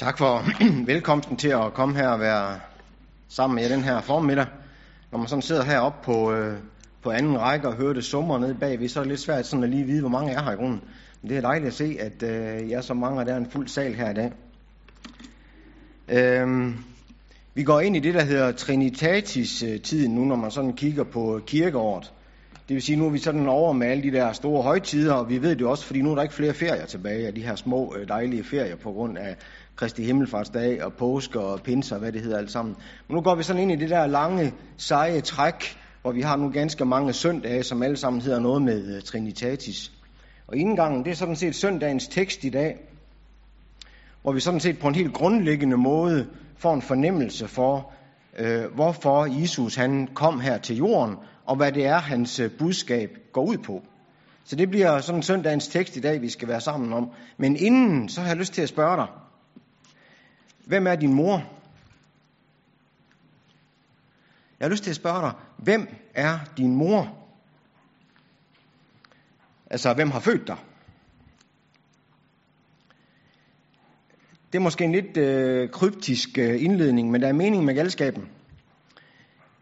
Tak 0.00 0.18
for 0.18 0.44
velkomsten 0.92 1.36
til 1.36 1.48
at 1.48 1.74
komme 1.74 1.96
her 1.96 2.08
og 2.08 2.20
være 2.20 2.60
sammen 3.28 3.54
med 3.54 3.62
jer 3.62 3.68
den 3.76 3.84
her 3.84 4.00
formiddag. 4.00 4.46
Når 5.10 5.18
man 5.18 5.28
sådan 5.28 5.42
sidder 5.42 5.64
heroppe 5.64 6.04
på, 6.04 6.32
øh, 6.32 6.58
på 7.02 7.10
anden 7.10 7.38
række 7.38 7.68
og 7.68 7.74
hører 7.74 7.92
det 7.92 8.04
summer 8.04 8.38
nede 8.38 8.54
bagved, 8.54 8.88
så 8.88 9.00
er 9.00 9.04
det 9.04 9.08
lidt 9.08 9.20
svært 9.20 9.46
sådan 9.46 9.64
at 9.64 9.70
lige 9.70 9.84
vide, 9.84 10.00
hvor 10.00 10.08
mange 10.08 10.32
er 10.32 10.42
her 10.42 10.52
i 10.52 10.54
grunden. 10.54 10.80
Men 11.22 11.30
det 11.30 11.36
er 11.36 11.40
dejligt 11.40 11.68
at 11.68 11.74
se, 11.74 11.96
at 12.00 12.22
øh, 12.22 12.70
jeg 12.70 12.76
er 12.76 12.80
så 12.80 12.94
mange, 12.94 13.20
og 13.20 13.26
der 13.26 13.32
er 13.32 13.36
en 13.36 13.50
fuld 13.50 13.68
sal 13.68 13.94
her 13.94 14.10
i 14.10 14.14
dag. 14.14 14.32
Øhm, 16.08 16.76
vi 17.54 17.62
går 17.62 17.80
ind 17.80 17.96
i 17.96 18.00
det, 18.00 18.14
der 18.14 18.24
hedder 18.24 18.52
Trinitatis-tiden 18.52 20.12
øh, 20.12 20.18
nu, 20.18 20.24
når 20.24 20.36
man 20.36 20.50
sådan 20.50 20.72
kigger 20.72 21.04
på 21.04 21.40
kirkeåret. 21.46 22.12
Det 22.70 22.74
vil 22.74 22.82
sige, 22.82 22.96
nu 22.96 23.06
er 23.06 23.10
vi 23.10 23.18
sådan 23.18 23.48
over 23.48 23.72
med 23.72 23.86
alle 23.86 24.02
de 24.02 24.10
der 24.10 24.32
store 24.32 24.62
højtider, 24.62 25.12
og 25.12 25.28
vi 25.28 25.42
ved 25.42 25.56
det 25.56 25.66
også, 25.66 25.84
fordi 25.84 26.02
nu 26.02 26.10
er 26.10 26.14
der 26.14 26.22
ikke 26.22 26.34
flere 26.34 26.54
ferier 26.54 26.86
tilbage 26.86 27.26
af 27.26 27.34
de 27.34 27.42
her 27.42 27.54
små 27.54 27.94
øh, 27.98 28.08
dejlige 28.08 28.44
ferier 28.44 28.76
på 28.76 28.92
grund 28.92 29.18
af 29.18 29.36
Kristi 29.76 30.04
Himmelfartsdag 30.04 30.84
og 30.84 30.92
påske 30.92 31.40
og 31.40 31.60
pinser 31.60 31.96
og 31.96 32.00
hvad 32.00 32.12
det 32.12 32.20
hedder 32.20 32.38
alt 32.38 32.50
sammen. 32.50 32.76
Men 33.08 33.14
nu 33.14 33.20
går 33.20 33.34
vi 33.34 33.42
sådan 33.42 33.62
ind 33.62 33.72
i 33.72 33.76
det 33.76 33.90
der 33.90 34.06
lange, 34.06 34.52
seje 34.76 35.20
træk, 35.20 35.76
hvor 36.02 36.12
vi 36.12 36.20
har 36.20 36.36
nu 36.36 36.50
ganske 36.50 36.84
mange 36.84 37.12
søndage, 37.12 37.62
som 37.62 37.82
alle 37.82 37.96
sammen 37.96 38.22
hedder 38.22 38.40
noget 38.40 38.62
med 38.62 38.96
øh, 38.96 39.02
Trinitatis. 39.02 39.92
Og 40.46 40.56
indgangen, 40.56 41.04
det 41.04 41.10
er 41.10 41.16
sådan 41.16 41.36
set 41.36 41.54
søndagens 41.54 42.08
tekst 42.08 42.44
i 42.44 42.50
dag, 42.50 42.76
hvor 44.22 44.32
vi 44.32 44.40
sådan 44.40 44.60
set 44.60 44.78
på 44.78 44.88
en 44.88 44.94
helt 44.94 45.14
grundlæggende 45.14 45.76
måde 45.76 46.26
får 46.56 46.74
en 46.74 46.82
fornemmelse 46.82 47.48
for, 47.48 47.92
øh, 48.38 48.64
hvorfor 48.74 49.40
Jesus 49.40 49.74
han 49.74 50.08
kom 50.14 50.40
her 50.40 50.58
til 50.58 50.76
jorden, 50.76 51.16
og 51.50 51.56
hvad 51.56 51.72
det 51.72 51.86
er, 51.86 51.98
hans 51.98 52.40
øh, 52.40 52.50
budskab 52.58 53.18
går 53.32 53.44
ud 53.44 53.58
på. 53.58 53.82
Så 54.44 54.56
det 54.56 54.70
bliver 54.70 55.00
sådan 55.00 55.22
søndagens 55.22 55.68
tekst 55.68 55.96
i 55.96 56.00
dag, 56.00 56.22
vi 56.22 56.28
skal 56.28 56.48
være 56.48 56.60
sammen 56.60 56.92
om. 56.92 57.10
Men 57.36 57.56
inden, 57.56 58.08
så 58.08 58.20
har 58.20 58.28
jeg 58.28 58.36
lyst 58.36 58.52
til 58.52 58.62
at 58.62 58.68
spørge 58.68 58.96
dig, 58.96 59.06
hvem 60.66 60.86
er 60.86 60.94
din 60.94 61.12
mor? 61.12 61.36
Jeg 64.60 64.66
har 64.66 64.68
lyst 64.68 64.82
til 64.82 64.90
at 64.90 64.96
spørge 64.96 65.20
dig, 65.20 65.32
hvem 65.56 65.88
er 66.14 66.38
din 66.56 66.76
mor? 66.76 67.16
Altså, 69.70 69.94
hvem 69.94 70.10
har 70.10 70.20
født 70.20 70.46
dig? 70.46 70.56
Det 74.52 74.58
er 74.58 74.62
måske 74.62 74.84
en 74.84 74.92
lidt 74.92 75.16
øh, 75.16 75.70
kryptisk 75.70 76.38
øh, 76.38 76.62
indledning, 76.62 77.10
men 77.10 77.22
der 77.22 77.28
er 77.28 77.32
mening 77.32 77.64
med 77.64 77.74
galskaben. 77.74 78.28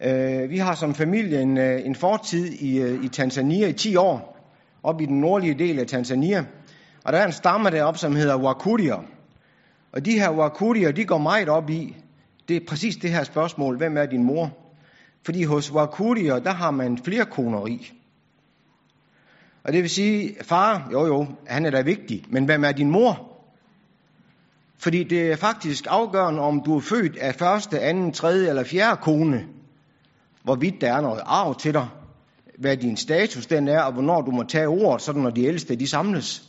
Øh, 0.01 0.51
vi 0.51 0.59
har 0.59 0.75
som 0.75 0.95
familie 0.95 1.43
en, 1.43 1.59
øh, 1.59 1.87
en 1.87 1.95
fortid 1.95 2.47
i, 2.47 2.79
øh, 2.79 3.05
i 3.05 3.09
Tanzania 3.09 3.69
i 3.69 3.73
10 3.73 3.97
år, 3.97 4.39
op 4.83 5.01
i 5.01 5.07
den 5.07 5.21
nordlige 5.21 5.55
del 5.55 5.79
af 5.79 5.87
Tanzania. 5.87 6.45
Og 7.05 7.13
der 7.13 7.19
er 7.19 7.27
en 7.27 7.33
stamme 7.33 7.71
deroppe, 7.71 8.01
som 8.01 8.17
hedder 8.17 8.37
Wakurier. 8.37 9.05
Og 9.93 10.05
de 10.05 10.13
her 10.19 10.31
Wakurier, 10.31 10.93
de 10.93 11.05
går 11.05 11.19
meget 11.19 11.49
op 11.49 11.71
i, 11.71 11.97
det 12.49 12.57
er 12.57 12.61
præcis 12.69 12.97
det 12.97 13.11
her 13.11 13.25
spørgsmål, 13.25 13.77
hvem 13.77 13.97
er 13.97 14.07
din 14.07 14.25
mor? 14.25 14.51
Fordi 15.25 15.45
hos 15.45 15.73
Wakurier, 15.73 16.39
der 16.39 16.53
har 16.53 16.71
man 16.71 16.99
flere 16.99 17.25
koneri. 17.25 17.93
Og 19.65 19.73
det 19.73 19.83
vil 19.83 19.91
sige, 19.91 20.37
far, 20.43 20.89
jo 20.93 21.07
jo, 21.07 21.27
han 21.47 21.67
er 21.67 21.71
da 21.71 21.81
vigtig, 21.81 22.25
men 22.29 22.45
hvem 22.45 22.65
er 22.65 22.73
din 22.73 22.91
mor? 22.91 23.29
Fordi 24.79 25.05
det 25.05 25.33
er 25.33 25.37
faktisk 25.37 25.87
afgørende, 25.89 26.41
om 26.41 26.63
du 26.67 26.77
er 26.77 26.81
født 26.81 27.17
af 27.17 27.35
første, 27.35 27.81
anden, 27.81 28.13
tredje 28.13 28.49
eller 28.49 28.65
fjerde 28.65 28.97
kone, 28.97 29.47
hvorvidt 30.43 30.81
der 30.81 30.93
er 30.93 31.01
noget 31.01 31.23
arv 31.27 31.55
til 31.61 31.75
dig, 31.75 31.89
hvad 32.59 32.77
din 32.77 32.97
status 32.97 33.47
den 33.47 33.69
er, 33.69 33.81
og 33.81 33.93
hvornår 33.93 34.23
du 34.23 34.31
må 34.31 34.43
tage 34.43 34.67
ordet, 34.67 35.03
sådan 35.03 35.23
når 35.23 35.31
de 35.31 35.45
ældste 35.45 35.77
de 35.77 35.89
samles. 35.89 36.49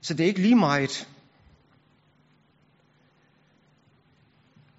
Så 0.00 0.14
det 0.14 0.24
er 0.24 0.28
ikke 0.28 0.40
lige 0.40 0.56
meget. 0.56 1.08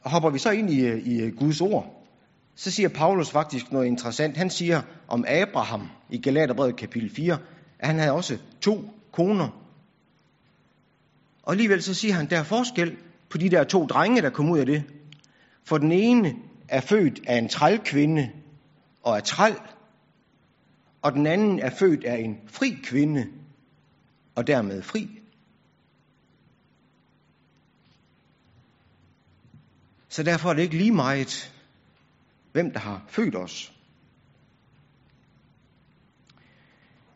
Og 0.01 0.11
hopper 0.11 0.29
vi 0.29 0.39
så 0.39 0.51
ind 0.51 0.69
i, 0.69 0.99
i 0.99 1.31
Guds 1.31 1.61
ord, 1.61 1.95
så 2.55 2.71
siger 2.71 2.89
Paulus 2.89 3.29
faktisk 3.29 3.71
noget 3.71 3.87
interessant. 3.87 4.37
Han 4.37 4.49
siger 4.49 4.81
om 5.07 5.25
Abraham 5.27 5.89
i 6.09 6.17
Galaterbrevet 6.17 6.75
kapitel 6.75 7.09
4, 7.15 7.37
at 7.79 7.87
han 7.87 7.99
havde 7.99 8.11
også 8.11 8.37
to 8.61 8.89
koner. 9.11 9.49
Og 11.43 11.51
alligevel 11.51 11.83
så 11.83 11.93
siger 11.93 12.13
han, 12.13 12.29
der 12.29 12.39
er 12.39 12.43
forskel 12.43 12.97
på 13.29 13.37
de 13.37 13.49
der 13.49 13.63
to 13.63 13.85
drenge, 13.85 14.21
der 14.21 14.29
kom 14.29 14.49
ud 14.49 14.59
af 14.59 14.65
det. 14.65 14.83
For 15.63 15.77
den 15.77 15.91
ene 15.91 16.35
er 16.69 16.81
født 16.81 17.21
af 17.27 17.37
en 17.37 17.49
trælkvinde 17.49 18.31
og 19.03 19.17
er 19.17 19.21
træl, 19.21 19.55
og 21.01 21.13
den 21.13 21.27
anden 21.27 21.59
er 21.59 21.69
født 21.69 22.03
af 22.03 22.17
en 22.17 22.39
fri 22.47 22.77
kvinde 22.83 23.27
og 24.35 24.47
dermed 24.47 24.81
fri. 24.81 25.19
Så 30.09 30.23
derfor 30.23 30.49
er 30.49 30.53
det 30.53 30.61
ikke 30.61 30.77
lige 30.77 30.91
meget, 30.91 31.53
hvem 32.51 32.71
der 32.71 32.79
har 32.79 33.05
født 33.07 33.35
os. 33.35 33.73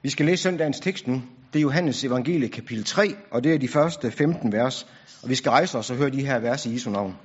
Vi 0.02 0.10
skal 0.10 0.26
læse 0.26 0.44
søndagens 0.44 0.80
tekst 0.80 1.08
nu. 1.08 1.22
Det 1.54 1.60
er 1.60 1.64
Johannes 1.64 2.04
evangelie 2.04 2.50
kapitel 2.50 2.84
3, 2.84 3.16
og 3.32 3.44
det 3.44 3.54
er 3.54 3.58
de 3.58 3.68
første 3.68 4.12
15 4.12 4.52
vers. 4.52 4.88
Og 5.24 5.30
vi 5.30 5.36
skal 5.36 5.50
rejse 5.50 5.78
os 5.78 5.90
og 5.90 5.98
høre 5.98 6.10
de 6.10 6.26
her 6.26 6.40
vers 6.40 6.66
i 6.66 6.74
Jesu 6.74 6.90
navn. 6.90 7.16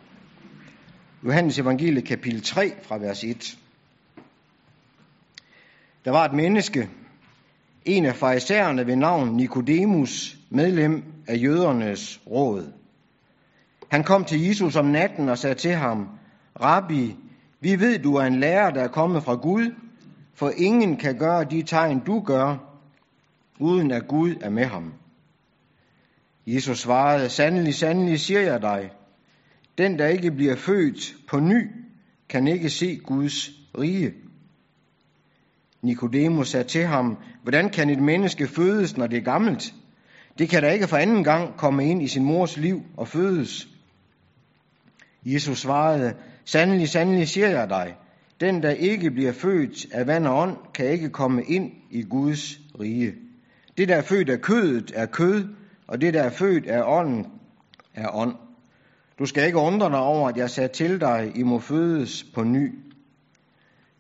Johannes 1.25 1.59
evangelie 1.59 2.03
kapitel 2.03 2.43
3 2.43 2.73
fra 2.83 2.99
vers 2.99 3.25
1. 3.25 3.59
Der 6.05 6.11
var 6.11 6.25
et 6.25 6.33
menneske, 6.33 6.89
en 7.85 8.05
af 8.05 8.17
farisæerne 8.17 8.87
ved 8.87 8.97
navn 8.97 9.37
Nikodemus, 9.37 10.37
medlem 10.51 11.05
af 11.27 11.43
jødernes 11.43 12.21
råd. 12.31 12.73
Han 13.89 14.05
kom 14.05 14.25
til 14.25 14.47
Jesus 14.47 14.77
om 14.77 14.85
natten 14.87 15.29
og 15.29 15.39
sagde 15.39 15.55
til 15.55 15.73
ham, 15.73 16.09
Rabbi, 16.61 17.17
vi 17.61 17.81
ved, 17.81 17.99
du 17.99 18.15
er 18.15 18.25
en 18.25 18.41
lærer, 18.41 18.71
der 18.71 18.83
er 18.83 18.89
kommet 18.89 19.23
fra 19.23 19.35
Gud, 19.35 19.75
for 20.35 20.53
ingen 20.57 20.97
kan 20.97 21.19
gøre 21.19 21.45
de 21.45 21.63
tegn, 21.63 22.01
du 22.01 22.21
gør, 22.21 22.57
uden 23.59 23.91
at 23.91 24.09
Gud 24.09 24.35
er 24.41 24.51
med 24.51 24.65
ham. 24.65 24.93
Jesus 26.47 26.79
svarede, 26.79 27.29
sandelig, 27.29 27.75
sandelig 27.75 28.21
siger 28.21 28.41
jeg 28.41 28.63
dig, 28.63 28.91
den, 29.79 29.99
der 29.99 30.07
ikke 30.07 30.31
bliver 30.31 30.57
født 30.57 31.17
på 31.29 31.41
ny, 31.41 31.71
kan 32.29 32.47
ikke 32.47 32.71
se 32.71 32.97
Guds 32.97 33.51
rige. 33.79 34.15
Nikodemus 35.83 36.49
sagde 36.49 36.69
til 36.69 36.85
ham, 36.85 37.17
hvordan 37.43 37.71
kan 37.71 37.91
et 37.91 38.03
menneske 38.03 38.47
fødes, 38.47 38.97
når 38.97 39.07
det 39.07 39.17
er 39.17 39.23
gammelt? 39.23 39.75
Det 40.39 40.49
kan 40.49 40.63
da 40.63 40.71
ikke 40.71 40.89
for 40.89 40.97
anden 40.97 41.25
gang 41.25 41.57
komme 41.57 41.91
ind 41.91 42.03
i 42.03 42.09
sin 42.09 42.25
mors 42.25 42.57
liv 42.57 42.83
og 42.97 43.09
fødes. 43.09 43.69
Jesus 45.25 45.59
svarede, 45.59 46.15
sandelig, 46.45 46.89
sandelig 46.89 47.29
siger 47.29 47.49
jeg 47.49 47.69
dig, 47.69 47.95
den, 48.41 48.63
der 48.63 48.71
ikke 48.71 49.11
bliver 49.11 49.33
født 49.33 49.93
af 49.93 50.07
vand 50.07 50.27
og 50.27 50.39
ånd, 50.39 50.57
kan 50.75 50.87
ikke 50.87 51.11
komme 51.11 51.45
ind 51.45 51.73
i 51.91 52.03
Guds 52.03 52.61
rige. 52.81 53.15
Det, 53.79 53.89
der 53.89 53.97
er 53.97 54.03
født 54.03 54.31
af 54.31 54.41
kødet, 54.41 54.93
er 54.95 55.07
kød, 55.07 55.49
og 55.87 56.01
det, 56.01 56.15
der 56.15 56.23
er 56.23 56.31
født 56.31 56.67
af 56.67 56.83
ånden, 56.87 57.27
er 57.95 58.15
ånd. 58.15 58.35
Du 59.19 59.27
skal 59.27 59.47
ikke 59.47 59.59
undre 59.59 59.91
dig 59.91 59.99
over, 59.99 60.29
at 60.29 60.37
jeg 60.37 60.51
sagde 60.51 60.69
til 60.69 61.01
dig, 61.01 61.33
I 61.35 61.43
må 61.43 61.59
fødes 61.59 62.25
på 62.35 62.45
ny. 62.45 62.79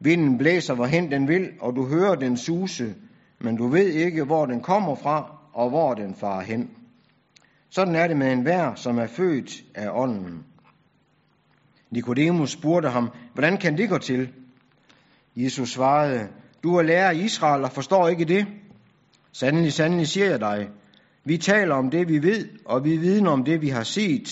Vinden 0.00 0.38
blæser, 0.38 0.75
hvorhen 0.75 1.10
den 1.10 1.28
vil, 1.28 1.50
og 1.60 1.76
du 1.76 1.86
hører 1.86 2.14
den 2.14 2.36
suse, 2.36 2.94
men 3.41 3.56
du 3.56 3.69
ved 3.69 3.86
ikke, 3.86 4.25
hvor 4.25 4.47
den 4.47 4.60
kommer 4.60 4.94
fra, 4.94 5.36
og 5.52 5.69
hvor 5.69 5.94
den 5.94 6.14
farer 6.14 6.42
hen. 6.42 6.70
Sådan 7.70 7.94
er 7.94 8.06
det 8.06 8.16
med 8.16 8.32
enhver, 8.32 8.75
som 8.75 8.98
er 8.98 9.06
født 9.06 9.64
af 9.75 9.88
ånden. 9.92 10.44
Nikodemus 11.91 12.50
spurgte 12.50 12.88
ham, 12.88 13.10
hvordan 13.34 13.56
kan 13.56 13.78
det 13.78 13.88
gå 13.88 13.98
til? 13.98 14.28
Jesus 15.37 15.70
svarede, 15.70 16.28
du 16.62 16.76
er 16.76 16.82
lærer 16.82 17.11
i 17.11 17.25
Israel 17.25 17.64
og 17.64 17.72
forstår 17.72 18.08
ikke 18.08 18.25
det. 18.25 18.46
Sandelig, 19.32 19.72
sandelig 19.72 20.08
siger 20.08 20.31
jeg 20.31 20.40
dig, 20.40 20.69
vi 21.25 21.38
taler 21.38 21.75
om 21.75 21.90
det, 21.90 22.08
vi 22.08 22.22
ved, 22.22 22.49
og 22.66 22.84
vi 22.84 22.96
vidner 22.96 23.31
om 23.31 23.44
det, 23.44 23.62
vi 23.62 23.69
har 23.69 23.82
set, 23.82 24.28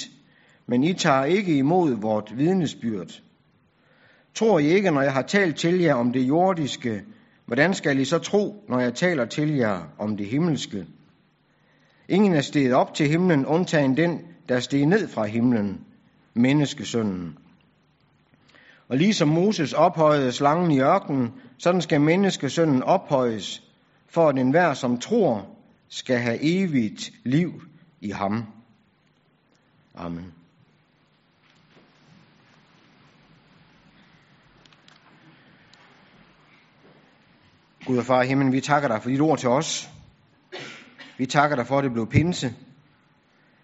men 0.67 0.85
I 0.85 0.93
tager 0.93 1.25
ikke 1.25 1.59
imod 1.59 1.95
vort 1.95 2.33
vidnesbyrd. 2.37 3.23
Tror 4.35 4.59
I 4.59 4.67
ikke, 4.67 4.91
når 4.91 5.03
jeg 5.03 5.13
har 5.13 5.23
talt 5.23 5.57
til 5.57 5.81
jer 5.81 5.95
om 5.95 6.13
det 6.13 6.29
jordiske, 6.29 7.03
hvordan 7.47 7.75
skal 7.75 7.99
I 7.99 8.05
så 8.05 8.19
tro, 8.19 8.65
når 8.69 8.81
jeg 8.81 8.95
taler 8.95 9.25
til 9.25 9.57
jer 9.57 9.81
om 9.99 10.17
det 10.17 10.27
himmelske? 10.27 10.87
Ingen 12.09 12.35
er 12.35 12.41
steget 12.41 12.73
op 12.73 12.95
til 12.95 13.09
himlen, 13.09 13.47
undtagen 13.47 13.97
den, 13.97 14.21
der 14.49 14.61
steg 14.61 14.87
ned 14.87 15.09
fra 15.09 15.25
himlen, 15.25 15.81
menneskesønnen. 16.35 17.39
Og 18.89 18.97
ligesom 18.97 19.29
Moses 19.29 19.73
ophøjede 19.73 20.33
slangen 20.33 20.71
i 20.71 20.81
ørkenen, 20.81 21.33
sådan 21.59 21.81
skal 21.83 22.01
menneskesønnen 22.01 22.83
ophøjes, 22.83 23.63
for 24.09 24.29
at 24.29 24.39
enhver, 24.39 24.75
som 24.75 24.99
tror, 24.99 25.47
skal 25.89 26.19
have 26.19 26.39
evigt 26.41 27.11
liv 27.25 27.63
i 28.01 28.11
ham. 28.11 28.45
Amen. 29.95 30.33
Gud 37.87 37.99
og 37.99 38.05
far 38.05 38.23
i 38.23 38.27
himlen, 38.27 38.53
vi 38.53 38.61
takker 38.61 38.89
dig 38.89 39.03
for 39.03 39.11
dit 39.11 39.21
ord 39.21 39.39
til 39.39 39.49
os. 39.49 39.91
Vi 41.19 41.27
takker 41.27 41.57
dig 41.57 41.67
for, 41.67 41.79
at 41.79 41.85
det 41.85 41.93
blev 41.93 42.07
pinse. 42.07 42.55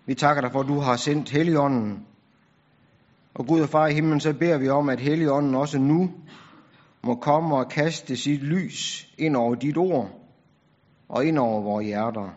Vi 0.07 0.15
takker 0.15 0.41
dig 0.41 0.53
for, 0.53 0.61
at 0.61 0.67
du 0.67 0.79
har 0.79 0.97
sendt 0.97 1.31
Helligånden. 1.31 2.07
Og 3.35 3.47
Gud 3.47 3.61
og 3.61 3.69
Far 3.69 3.87
i 3.87 3.95
himlen, 3.95 4.21
så 4.21 4.33
beder 4.33 4.59
vi 4.59 4.69
om, 4.69 4.89
at 4.89 5.01
Helligånden 5.01 5.55
også 5.55 5.79
nu 5.79 6.11
må 7.03 7.15
komme 7.15 7.57
og 7.57 7.69
kaste 7.69 8.17
sit 8.17 8.43
lys 8.43 9.09
ind 9.19 9.37
over 9.37 9.55
dit 9.55 9.77
ord 9.77 10.11
og 11.09 11.25
ind 11.25 11.39
over 11.39 11.63
vores 11.63 11.87
hjerter. 11.87 12.31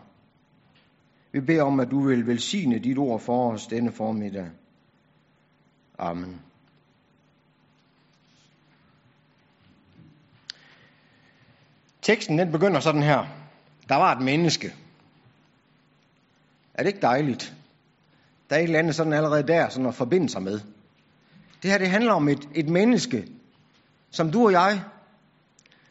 Vi 1.32 1.40
beder 1.40 1.62
om, 1.62 1.80
at 1.80 1.90
du 1.90 2.00
vil 2.00 2.26
velsigne 2.26 2.78
dit 2.78 2.98
ord 2.98 3.20
for 3.20 3.52
os 3.52 3.66
denne 3.66 3.92
formiddag. 3.92 4.50
Amen. 5.98 6.40
Teksten 12.02 12.38
den 12.38 12.52
begynder 12.52 12.80
sådan 12.80 13.02
her. 13.02 13.26
Der 13.88 13.94
var 13.94 14.16
et 14.16 14.22
menneske. 14.22 14.74
Er 16.74 16.82
det 16.82 16.88
ikke 16.88 17.02
dejligt? 17.02 17.54
Der 18.50 18.56
er 18.56 18.60
et 18.60 18.64
eller 18.64 18.78
andet 18.78 18.94
sådan 18.94 19.12
allerede 19.12 19.46
der, 19.46 19.68
sådan 19.68 19.86
at 19.86 19.94
forbinde 19.94 20.28
sig 20.28 20.42
med. 20.42 20.60
Det 21.62 21.70
her 21.70 21.78
det 21.78 21.90
handler 21.90 22.12
om 22.12 22.28
et, 22.28 22.48
et 22.54 22.68
menneske, 22.68 23.28
som 24.10 24.32
du 24.32 24.44
og 24.44 24.52
jeg. 24.52 24.82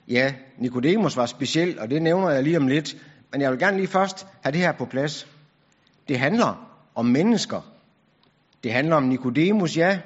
Ja, 0.07 0.33
Nikodemus 0.57 1.17
var 1.17 1.25
speciel, 1.25 1.79
og 1.79 1.89
det 1.89 2.01
nævner 2.01 2.29
jeg 2.29 2.43
lige 2.43 2.57
om 2.57 2.67
lidt. 2.67 2.95
Men 3.31 3.41
jeg 3.41 3.51
vil 3.51 3.59
gerne 3.59 3.77
lige 3.77 3.87
først 3.87 4.27
have 4.41 4.51
det 4.51 4.61
her 4.61 4.71
på 4.71 4.85
plads. 4.85 5.27
Det 6.07 6.19
handler 6.19 6.77
om 6.95 7.05
mennesker. 7.05 7.61
Det 8.63 8.73
handler 8.73 8.95
om 8.95 9.03
Nikodemus, 9.03 9.77
ja, 9.77 9.99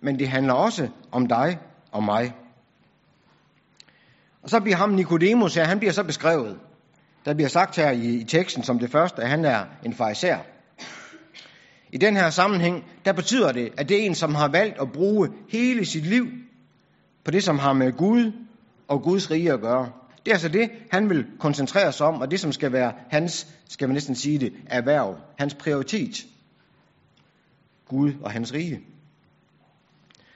men 0.00 0.18
det 0.18 0.28
handler 0.28 0.52
også 0.52 0.88
om 1.12 1.26
dig 1.26 1.58
og 1.92 2.04
mig. 2.04 2.34
Og 4.48 4.50
så 4.50 4.60
bliver 4.60 4.76
ham 4.76 4.90
Nikodemus 4.90 5.54
her, 5.54 5.64
han 5.64 5.78
bliver 5.78 5.92
så 5.92 6.02
beskrevet. 6.02 6.58
Der 7.24 7.34
bliver 7.34 7.48
sagt 7.48 7.76
her 7.76 7.90
i, 7.90 8.14
i 8.14 8.24
teksten 8.24 8.62
som 8.62 8.78
det 8.78 8.90
første, 8.90 9.22
at 9.22 9.28
han 9.28 9.44
er 9.44 9.64
en 9.84 9.94
fariser. 9.94 10.38
I 11.92 11.96
den 11.96 12.16
her 12.16 12.30
sammenhæng, 12.30 12.84
der 13.04 13.12
betyder 13.12 13.52
det, 13.52 13.72
at 13.76 13.88
det 13.88 14.00
er 14.00 14.06
en, 14.06 14.14
som 14.14 14.34
har 14.34 14.48
valgt 14.48 14.80
at 14.80 14.92
bruge 14.92 15.28
hele 15.48 15.86
sit 15.86 16.06
liv 16.06 16.26
på 17.24 17.30
det, 17.30 17.44
som 17.44 17.58
har 17.58 17.72
med 17.72 17.92
Gud 17.92 18.32
og 18.88 19.02
Guds 19.02 19.30
rige 19.30 19.52
at 19.52 19.60
gøre. 19.60 19.90
Det 20.24 20.30
er 20.30 20.34
altså 20.34 20.48
det, 20.48 20.70
han 20.90 21.10
vil 21.10 21.26
koncentrere 21.38 21.92
sig 21.92 22.06
om, 22.06 22.20
og 22.20 22.30
det, 22.30 22.40
som 22.40 22.52
skal 22.52 22.72
være 22.72 22.92
hans, 23.10 23.46
skal 23.68 23.88
man 23.88 23.94
næsten 23.94 24.14
sige 24.14 24.38
det, 24.38 24.52
erhverv, 24.66 25.16
hans 25.38 25.54
prioritet. 25.54 26.26
Gud 27.88 28.12
og 28.22 28.30
hans 28.30 28.54
rige. 28.54 28.80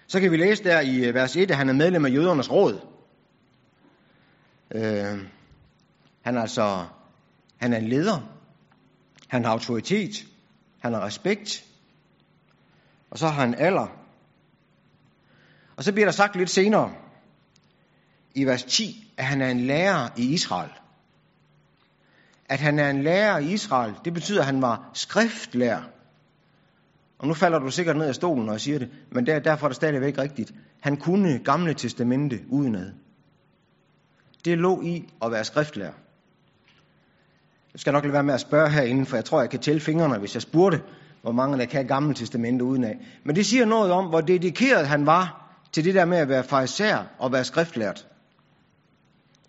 Så 0.07 0.21
kan 0.21 0.31
vi 0.31 0.37
læse 0.37 0.65
der 0.65 0.81
i 0.81 1.05
øh, 1.05 1.15
vers 1.15 1.37
1, 1.37 1.51
at 1.51 1.57
han 1.57 1.69
er 1.69 1.73
medlem 1.73 2.05
af 2.05 2.11
jødernes 2.11 2.51
råd. 2.51 2.92
Øh, 4.75 5.19
han 6.23 6.37
er 6.37 6.41
altså 6.41 6.87
han 7.63 7.73
er 7.73 7.79
en 7.79 7.89
leder. 7.89 8.21
Han 9.29 9.45
har 9.45 9.53
autoritet. 9.53 10.27
Han 10.81 10.93
har 10.93 11.07
respekt. 11.07 11.65
Og 13.11 13.19
så 13.19 13.29
har 13.29 13.41
han 13.41 13.55
alder. 13.55 13.87
Og 15.77 15.85
så 15.85 15.93
bliver 15.93 16.07
der 16.07 16.13
sagt 16.13 16.37
lidt 16.37 16.51
senere 16.51 16.93
i 18.35 18.45
vers 18.45 18.65
10, 18.65 19.13
at 19.17 19.25
han 19.25 19.41
er 19.41 19.51
en 19.51 19.61
lærer 19.61 20.09
i 20.17 20.33
Israel. 20.33 20.71
At 22.49 22.61
han 22.61 22.79
er 22.79 22.91
en 22.91 23.03
lærer 23.03 23.39
i 23.39 23.53
Israel, 23.53 23.95
det 24.05 24.15
betyder, 24.15 24.41
at 24.41 24.47
han 24.47 24.63
var 24.63 24.91
skriftlærer. 24.95 25.83
Og 27.19 27.29
nu 27.29 27.35
falder 27.35 27.59
du 27.59 27.71
sikkert 27.71 27.97
ned 27.97 28.07
af 28.07 28.15
stolen, 28.15 28.45
når 28.45 28.53
jeg 28.53 28.61
siger 28.61 28.79
det, 28.79 28.91
men 29.11 29.27
der, 29.27 29.39
derfor 29.39 29.67
er 29.67 29.69
det 29.69 29.77
stadigvæk 29.77 30.19
rigtigt. 30.19 30.53
Han 30.81 30.97
kunne 30.97 31.39
gamle 31.39 31.75
testamente 31.75 32.41
udenad. 32.49 32.93
Det 34.45 34.59
lå 34.59 34.83
i 34.83 35.09
at 35.23 35.33
være 35.33 35.45
skriftlærer. 35.45 35.93
Jeg 37.73 37.81
skal 37.81 37.93
nok 37.93 38.03
lade 38.05 38.13
være 38.13 38.23
med 38.23 38.35
at 38.35 38.41
spørge 38.41 38.71
herinde, 38.71 39.07
for 39.07 39.17
jeg 39.17 39.25
tror, 39.25 39.41
jeg 39.41 39.51
kan 39.51 39.61
tælle 39.61 39.81
fingrene, 39.81 40.19
hvis 40.19 40.35
jeg 40.35 40.43
spurgte, 40.43 40.83
hvor 41.23 41.33
mange 41.33 41.59
der 41.59 41.65
kan 41.65 41.87
gamle 41.87 42.15
testamente 42.15 42.65
udenad. 42.65 42.95
Men 43.25 43.37
det 43.37 43.47
siger 43.47 43.65
noget 43.65 43.93
om, 43.93 44.07
hvor 44.07 44.21
dedikeret 44.21 44.89
han 44.89 45.07
var 45.07 45.55
til 45.73 45.85
det 45.85 45.95
der 45.95 46.05
med 46.05 46.19
at 46.19 46.29
være 46.29 46.45
fariser 46.45 47.05
og 47.19 47.33
være 47.33 47.45
skriftlært. 47.45 48.07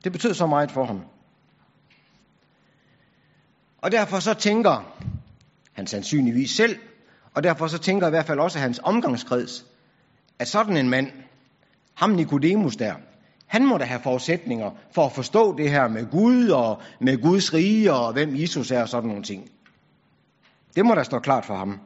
Det 0.03 0.11
betød 0.11 0.33
så 0.33 0.47
meget 0.47 0.71
for 0.71 0.85
ham. 0.85 1.01
Og 3.77 3.91
derfor 3.91 4.19
så 4.19 4.33
tænker 4.33 4.93
han 5.73 5.87
sandsynligvis 5.87 6.51
selv, 6.51 6.79
og 7.33 7.43
derfor 7.43 7.67
så 7.67 7.77
tænker 7.77 8.07
i 8.07 8.09
hvert 8.09 8.25
fald 8.25 8.39
også 8.39 8.59
hans 8.59 8.79
omgangskreds, 8.83 9.65
at 10.39 10.47
sådan 10.47 10.77
en 10.77 10.89
mand, 10.89 11.11
ham 11.93 12.09
Nikodemus 12.09 12.75
der, 12.75 12.95
han 13.53 13.65
må 13.65 13.77
da 13.77 13.83
have 13.83 13.99
forudsætninger 13.99 14.71
for 14.91 15.05
at 15.05 15.11
forstå 15.11 15.57
det 15.57 15.69
her 15.69 15.87
med 15.87 16.11
Gud 16.11 16.49
og 16.49 16.81
med 16.99 17.21
Guds 17.21 17.53
rige 17.53 17.93
og 17.93 18.13
hvem 18.13 18.35
Jesus 18.35 18.71
er 18.71 18.81
og 18.81 18.89
sådan 18.89 19.07
nogle 19.07 19.23
ting. 19.23 19.49
Det 20.75 20.85
må 20.85 20.95
da 20.95 21.03
stå 21.03 21.19
klart 21.19 21.45
for 21.45 21.55
ham. 21.55 21.79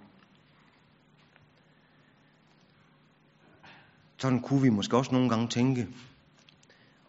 Sådan 4.17 4.39
kunne 4.39 4.61
vi 4.61 4.69
måske 4.69 4.97
også 4.97 5.11
nogle 5.11 5.29
gange 5.29 5.47
tænke. 5.47 5.87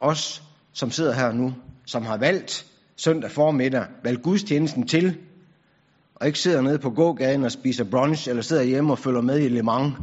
Os, 0.00 0.42
som 0.72 0.90
sidder 0.90 1.12
her 1.14 1.32
nu, 1.32 1.54
som 1.86 2.06
har 2.06 2.16
valgt 2.16 2.66
søndag 2.96 3.30
formiddag, 3.30 3.86
valgt 4.04 4.22
gudstjenesten 4.22 4.86
til, 4.88 5.18
og 6.14 6.26
ikke 6.26 6.38
sidder 6.38 6.60
nede 6.60 6.78
på 6.78 6.90
gågaden 6.90 7.44
og 7.44 7.52
spiser 7.52 7.84
brunch, 7.84 8.28
eller 8.28 8.42
sidder 8.42 8.62
hjemme 8.62 8.92
og 8.92 8.98
følger 8.98 9.20
med 9.20 9.40
i 9.40 9.48
Le 9.48 9.62
Mans. 9.62 9.94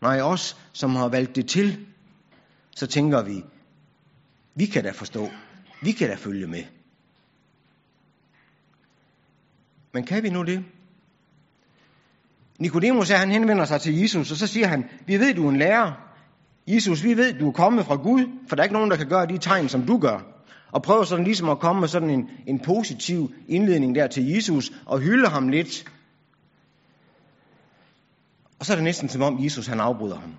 Nej, 0.00 0.20
os, 0.20 0.56
som 0.72 0.96
har 0.96 1.08
valgt 1.08 1.36
det 1.36 1.48
til, 1.48 1.86
så 2.76 2.86
tænker 2.86 3.22
vi, 3.22 3.44
vi 4.54 4.66
kan 4.66 4.84
da 4.84 4.90
forstå. 4.90 5.28
Vi 5.82 5.92
kan 5.92 6.08
da 6.08 6.14
følge 6.14 6.46
med. 6.46 6.64
Men 9.92 10.04
kan 10.04 10.22
vi 10.22 10.30
nu 10.30 10.42
det? 10.42 10.64
Nikodemus 12.58 13.10
er, 13.10 13.16
han 13.16 13.30
henvender 13.30 13.64
sig 13.64 13.80
til 13.80 14.00
Jesus, 14.00 14.30
og 14.30 14.36
så 14.36 14.46
siger 14.46 14.66
han, 14.66 14.84
vi 15.06 15.20
ved, 15.20 15.34
du 15.34 15.46
er 15.46 15.50
en 15.50 15.56
lærer. 15.56 15.92
Jesus, 16.66 17.04
vi 17.04 17.16
ved, 17.16 17.34
du 17.34 17.48
er 17.48 17.52
kommet 17.52 17.86
fra 17.86 17.96
Gud, 17.96 18.24
for 18.48 18.56
der 18.56 18.62
er 18.62 18.64
ikke 18.64 18.74
nogen, 18.74 18.90
der 18.90 18.96
kan 18.96 19.08
gøre 19.08 19.26
de 19.26 19.38
tegn, 19.38 19.68
som 19.68 19.86
du 19.86 19.98
gør. 19.98 20.20
Og 20.72 20.82
prøver 20.82 21.04
sådan 21.04 21.24
ligesom 21.24 21.48
at 21.48 21.58
komme 21.58 21.80
med 21.80 21.88
sådan 21.88 22.10
en, 22.10 22.30
en 22.46 22.60
positiv 22.60 23.34
indledning 23.48 23.94
der 23.94 24.06
til 24.06 24.28
Jesus, 24.28 24.72
og 24.86 25.00
hylde 25.00 25.28
ham 25.28 25.48
lidt. 25.48 25.92
Og 28.58 28.66
så 28.66 28.72
er 28.72 28.76
det 28.76 28.84
næsten 28.84 29.08
som 29.08 29.22
om 29.22 29.44
Jesus 29.44 29.66
han 29.66 29.80
afbryder 29.80 30.20
ham. 30.20 30.34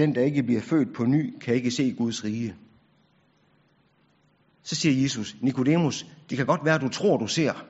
Den, 0.00 0.14
der 0.14 0.22
ikke 0.22 0.42
bliver 0.42 0.60
født 0.60 0.94
på 0.94 1.04
ny, 1.04 1.38
kan 1.38 1.54
ikke 1.54 1.70
se 1.70 1.92
Guds 1.92 2.24
rige. 2.24 2.54
Så 4.62 4.74
siger 4.74 5.02
Jesus, 5.02 5.36
Nikodemus, 5.40 6.06
det 6.30 6.36
kan 6.36 6.46
godt 6.46 6.64
være, 6.64 6.74
at 6.74 6.80
du 6.80 6.88
tror, 6.88 7.16
du 7.16 7.26
ser, 7.26 7.66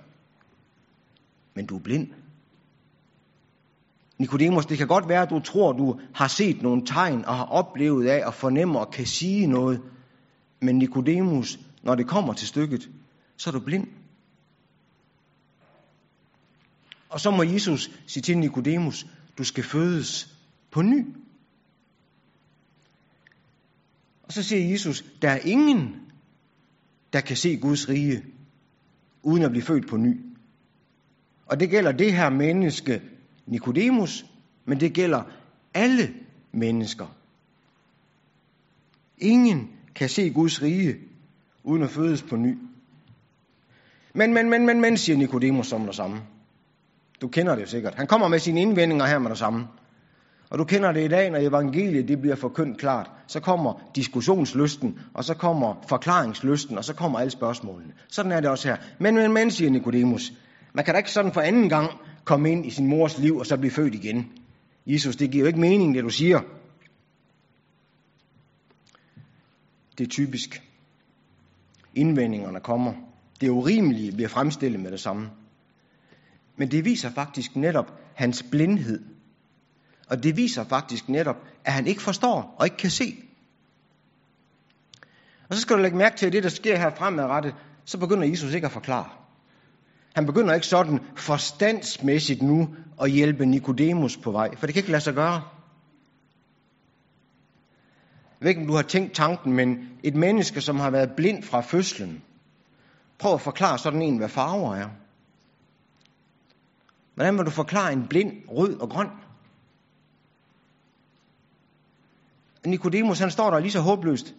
men 1.55 1.67
du 1.67 1.77
er 1.77 1.81
blind. 1.81 2.09
Nikodemus, 4.19 4.67
det 4.67 4.79
kan 4.79 4.87
godt 4.87 5.09
være, 5.09 5.23
at 5.23 5.31
du 5.31 5.41
tror, 5.41 5.73
du 5.73 6.01
har 6.15 6.29
set 6.29 6.63
nogle 6.63 6.87
tegn 6.87 7.25
og 7.25 7.37
har 7.37 7.45
oplevet 7.45 8.07
af 8.07 8.27
og 8.27 8.35
fornemmer 8.35 8.81
og 8.81 8.91
kan 8.91 9.07
sige 9.07 9.47
noget. 9.47 9.83
Men 10.61 10.79
Nikodemus, 10.79 11.59
når 11.83 11.95
det 11.95 12.07
kommer 12.07 12.33
til 12.33 12.49
stykket, 12.49 12.91
så 13.37 13.51
er 13.51 13.53
du 13.53 13.61
blind. 13.61 13.89
Og 17.09 17.21
så 17.21 17.31
må 17.31 17.43
Jesus 17.43 17.91
sige 18.07 18.23
til 18.23 18.39
Nikodemus, 18.39 19.07
du 19.39 19.45
skal 19.45 19.65
fødes 19.65 20.37
på 20.71 20.83
ny. 20.83 21.07
Og 24.31 24.35
så 24.35 24.43
siger 24.43 24.71
Jesus, 24.71 25.05
der 25.23 25.31
er 25.31 25.39
ingen, 25.39 25.97
der 27.13 27.21
kan 27.21 27.37
se 27.37 27.57
Guds 27.57 27.89
rige, 27.89 28.25
uden 29.23 29.43
at 29.43 29.51
blive 29.51 29.63
født 29.63 29.89
på 29.89 29.97
ny. 29.97 30.21
Og 31.47 31.61
det 31.61 31.71
gælder 31.71 31.93
det 31.93 32.13
her 32.13 32.31
menneske, 32.31 33.03
Nikodemus, 33.47 34.27
men 34.65 34.81
det 34.81 34.93
gælder 34.93 35.23
alle 35.75 36.15
mennesker. 36.53 37.07
Ingen 39.19 39.71
kan 39.95 40.09
se 40.09 40.31
Guds 40.31 40.63
rige, 40.63 40.97
uden 41.65 41.83
at 41.83 41.91
fødes 41.91 42.23
på 42.23 42.37
ny. 42.37 42.59
Men, 44.15 44.35
men, 44.35 44.51
men, 44.51 44.67
men, 44.67 44.81
men, 44.81 44.97
siger 44.97 45.17
Nikodemus 45.19 45.67
som 45.67 45.87
det 45.87 45.95
samme. 45.95 46.23
Du 47.21 47.29
kender 47.29 47.55
det 47.55 47.63
jo 47.63 47.67
sikkert. 47.67 47.95
Han 47.95 48.07
kommer 48.07 48.29
med 48.29 48.39
sine 48.39 48.63
indvendinger 48.63 49.07
her 49.07 49.19
med 49.19 49.31
det 49.31 49.39
samme. 49.39 49.67
Og 50.51 50.59
du 50.59 50.65
kender 50.65 50.93
det 50.93 51.05
i 51.05 51.09
dag, 51.09 51.31
når 51.31 51.39
evangeliet 51.39 52.09
det 52.09 52.21
bliver 52.21 52.37
forkyndt 52.37 52.79
klart. 52.79 53.11
Så 53.27 53.41
kommer 53.41 53.91
diskussionslysten, 53.97 54.99
og 55.15 55.25
så 55.25 55.35
kommer 55.35 55.85
forklaringslysten, 55.89 56.79
og 56.79 56.85
så 56.85 56.95
kommer 56.95 57.19
alle 57.19 57.31
spørgsmålene. 57.31 57.93
Sådan 58.09 58.33
er 58.33 58.41
det 58.41 58.51
også 58.51 58.69
her. 58.69 58.77
Men, 59.01 59.15
men, 59.15 59.33
men, 59.33 59.51
siger 59.51 59.71
Nikodemus. 59.71 60.33
Man 60.73 60.85
kan 60.85 60.95
da 60.95 60.99
ikke 60.99 61.11
sådan 61.11 61.33
for 61.33 61.41
anden 61.41 61.69
gang 61.69 61.91
komme 62.25 62.51
ind 62.53 62.67
i 62.67 62.71
sin 62.71 62.87
mors 62.87 63.19
liv, 63.19 63.37
og 63.37 63.47
så 63.47 63.57
blive 63.57 63.71
født 63.71 63.95
igen. 63.95 64.33
Jesus, 64.87 65.17
det 65.17 65.31
giver 65.31 65.43
jo 65.43 65.47
ikke 65.47 65.61
mening, 65.61 65.95
det 65.95 66.05
du 66.05 66.11
siger. 66.11 66.41
Det 69.99 70.05
er 70.05 70.11
typisk. 70.11 70.63
Indvendingerne 71.95 72.61
kommer. 72.61 72.93
Det 73.41 73.49
urimelige 73.49 74.13
bliver 74.13 74.29
fremstillet 74.29 74.81
med 74.81 74.91
det 74.91 75.01
samme. 75.01 75.31
Men 76.57 76.71
det 76.71 76.85
viser 76.85 77.11
faktisk 77.11 77.57
netop 77.57 78.01
hans 78.15 78.43
blindhed 78.51 79.01
og 80.11 80.23
det 80.23 80.37
viser 80.37 80.65
faktisk 80.65 81.09
netop, 81.09 81.37
at 81.65 81.73
han 81.73 81.87
ikke 81.87 82.03
forstår 82.03 82.55
og 82.59 82.67
ikke 82.67 82.77
kan 82.77 82.91
se. 82.91 83.17
Og 85.49 85.55
så 85.55 85.61
skal 85.61 85.77
du 85.77 85.83
lægge 85.83 85.97
mærke 85.97 86.17
til, 86.17 86.27
at 86.27 86.33
det, 86.33 86.43
der 86.43 86.49
sker 86.49 86.77
her 86.77 86.91
fremadrettet, 86.95 87.55
så 87.85 87.99
begynder 87.99 88.29
Jesus 88.29 88.55
ikke 88.55 88.67
at 88.67 88.73
forklare. 88.73 89.09
Han 90.15 90.27
begynder 90.27 90.55
ikke 90.55 90.67
sådan 90.67 91.01
forstandsmæssigt 91.17 92.43
nu 92.43 92.69
at 93.01 93.11
hjælpe 93.11 93.47
Nikodemus 93.47 94.17
på 94.17 94.31
vej, 94.31 94.57
for 94.57 94.67
det 94.67 94.75
kan 94.75 94.81
ikke 94.81 94.91
lade 94.91 95.03
sig 95.03 95.15
gøre. 95.15 95.43
Jeg 98.41 98.47
ved 98.47 98.49
ikke, 98.49 98.61
om 98.61 98.67
du 98.67 98.75
har 98.75 98.83
tænkt 98.83 99.15
tanken, 99.15 99.53
men 99.53 99.89
et 100.03 100.15
menneske, 100.15 100.61
som 100.61 100.81
har 100.81 100.91
været 100.91 101.11
blind 101.17 101.43
fra 101.43 101.61
fødslen, 101.61 102.23
prøv 103.19 103.35
at 103.35 103.41
forklare 103.41 103.79
sådan 103.79 104.03
en, 104.03 104.17
hvad 104.17 104.29
farver 104.29 104.75
er. 104.75 104.89
Hvordan 107.15 107.39
vil 107.39 107.47
du 107.47 107.51
forklare 107.51 107.93
en 107.93 108.07
blind, 108.09 108.33
rød 108.49 108.81
og 108.81 108.91
grøn? 108.91 109.09
Nikodemus, 112.67 113.19
han 113.19 113.31
står 113.31 113.51
der 113.51 113.59
lige 113.59 113.73
så 113.73 113.81
håbløst. 113.81 114.35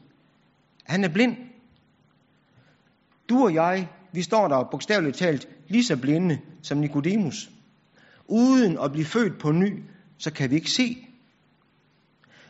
Han 0.83 1.03
er 1.03 1.09
blind. 1.09 1.37
Du 3.29 3.43
og 3.43 3.53
jeg, 3.53 3.89
vi 4.11 4.21
står 4.21 4.47
der 4.47 4.63
bogstaveligt 4.71 5.17
talt 5.17 5.47
lige 5.67 5.85
så 5.85 5.97
blinde 5.97 6.39
som 6.61 6.77
Nikodemus. 6.77 7.49
Uden 8.27 8.77
at 8.77 8.91
blive 8.91 9.05
født 9.05 9.39
på 9.39 9.51
ny, 9.51 9.83
så 10.17 10.33
kan 10.33 10.49
vi 10.49 10.55
ikke 10.55 10.71
se. 10.71 11.07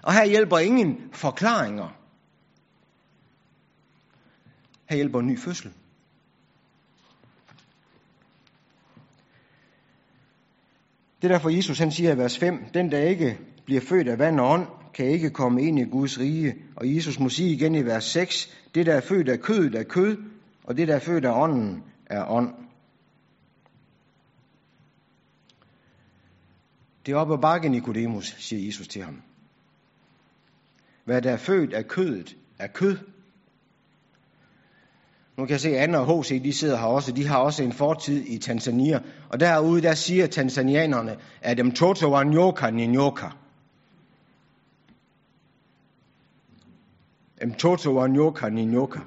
Og 0.03 0.13
her 0.13 0.25
hjælper 0.25 0.57
ingen 0.57 1.09
forklaringer. 1.13 1.89
Her 4.89 4.95
hjælper 4.95 5.19
en 5.19 5.27
ny 5.27 5.39
fødsel. 5.39 5.71
Det 11.21 11.27
er 11.27 11.31
derfor 11.31 11.49
Jesus 11.49 11.79
han 11.79 11.91
siger 11.91 12.13
i 12.13 12.17
vers 12.17 12.37
5, 12.37 12.65
den 12.73 12.91
der 12.91 12.99
ikke 12.99 13.39
bliver 13.65 13.81
født 13.81 14.07
af 14.07 14.19
vand 14.19 14.39
og 14.39 14.49
ånd, 14.49 14.67
kan 14.93 15.05
ikke 15.05 15.29
komme 15.29 15.63
ind 15.63 15.79
i 15.79 15.83
Guds 15.83 16.19
rige. 16.19 16.55
Og 16.75 16.95
Jesus 16.95 17.19
må 17.19 17.29
sige 17.29 17.49
igen 17.49 17.75
i 17.75 17.85
vers 17.85 18.03
6, 18.03 18.57
det 18.75 18.85
der 18.85 18.93
er 18.93 19.01
født 19.01 19.29
af 19.29 19.39
kødet 19.39 19.75
er 19.75 19.83
kød, 19.83 20.17
og 20.63 20.77
det 20.77 20.87
der 20.87 20.95
er 20.95 20.99
født 20.99 21.25
af 21.25 21.41
ånden 21.41 21.83
er 22.05 22.31
ånd. 22.31 22.53
Det 27.05 27.11
er 27.11 27.15
op 27.15 27.31
ad 27.31 27.37
bakke, 27.37 27.69
Nikodemus, 27.69 28.35
siger 28.39 28.65
Jesus 28.65 28.87
til 28.87 29.03
ham. 29.03 29.21
Hvad 31.05 31.21
der 31.21 31.31
er 31.31 31.37
født 31.37 31.73
af 31.73 31.87
kødet 31.87 32.37
er 32.59 32.67
kød. 32.67 32.97
Nu 35.37 35.45
kan 35.45 35.51
jeg 35.51 35.59
se, 35.59 35.69
at 35.69 35.83
Anna 35.83 35.97
og 35.97 36.21
H.C. 36.21 36.43
de 36.43 36.53
sidder 36.53 36.77
her 36.77 36.85
også. 36.85 37.11
De 37.11 37.27
har 37.27 37.37
også 37.37 37.63
en 37.63 37.73
fortid 37.73 38.23
i 38.27 38.37
Tanzania. 38.37 38.99
Og 39.29 39.39
derude, 39.39 39.81
der 39.81 39.93
siger 39.93 40.27
tanzanianerne, 40.27 41.17
at 41.41 41.57
dem 41.57 41.71
toto 41.71 42.13
wa 42.13 42.23
nyoka 42.23 42.69
ni 42.69 42.87
nyoka. 42.87 43.27
Toto 47.49 47.91
var 47.95 48.07
nyoka 48.07 48.49
ninyoka. 48.49 48.99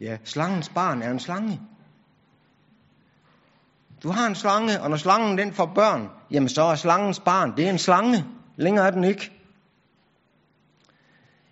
Ja, 0.00 0.16
slangens 0.24 0.68
barn 0.68 1.02
er 1.02 1.10
en 1.10 1.20
slange. 1.20 1.60
Du 4.02 4.08
har 4.08 4.26
en 4.26 4.34
slange, 4.34 4.80
og 4.80 4.90
når 4.90 4.96
slangen 4.96 5.38
den 5.38 5.52
får 5.52 5.72
børn, 5.74 6.08
jamen 6.30 6.48
så 6.48 6.62
er 6.62 6.74
slangens 6.74 7.20
barn, 7.20 7.56
det 7.56 7.66
er 7.66 7.70
en 7.70 7.78
slange. 7.78 8.24
Længere 8.56 8.86
er 8.86 8.90
den 8.90 9.04
ikke. 9.04 9.30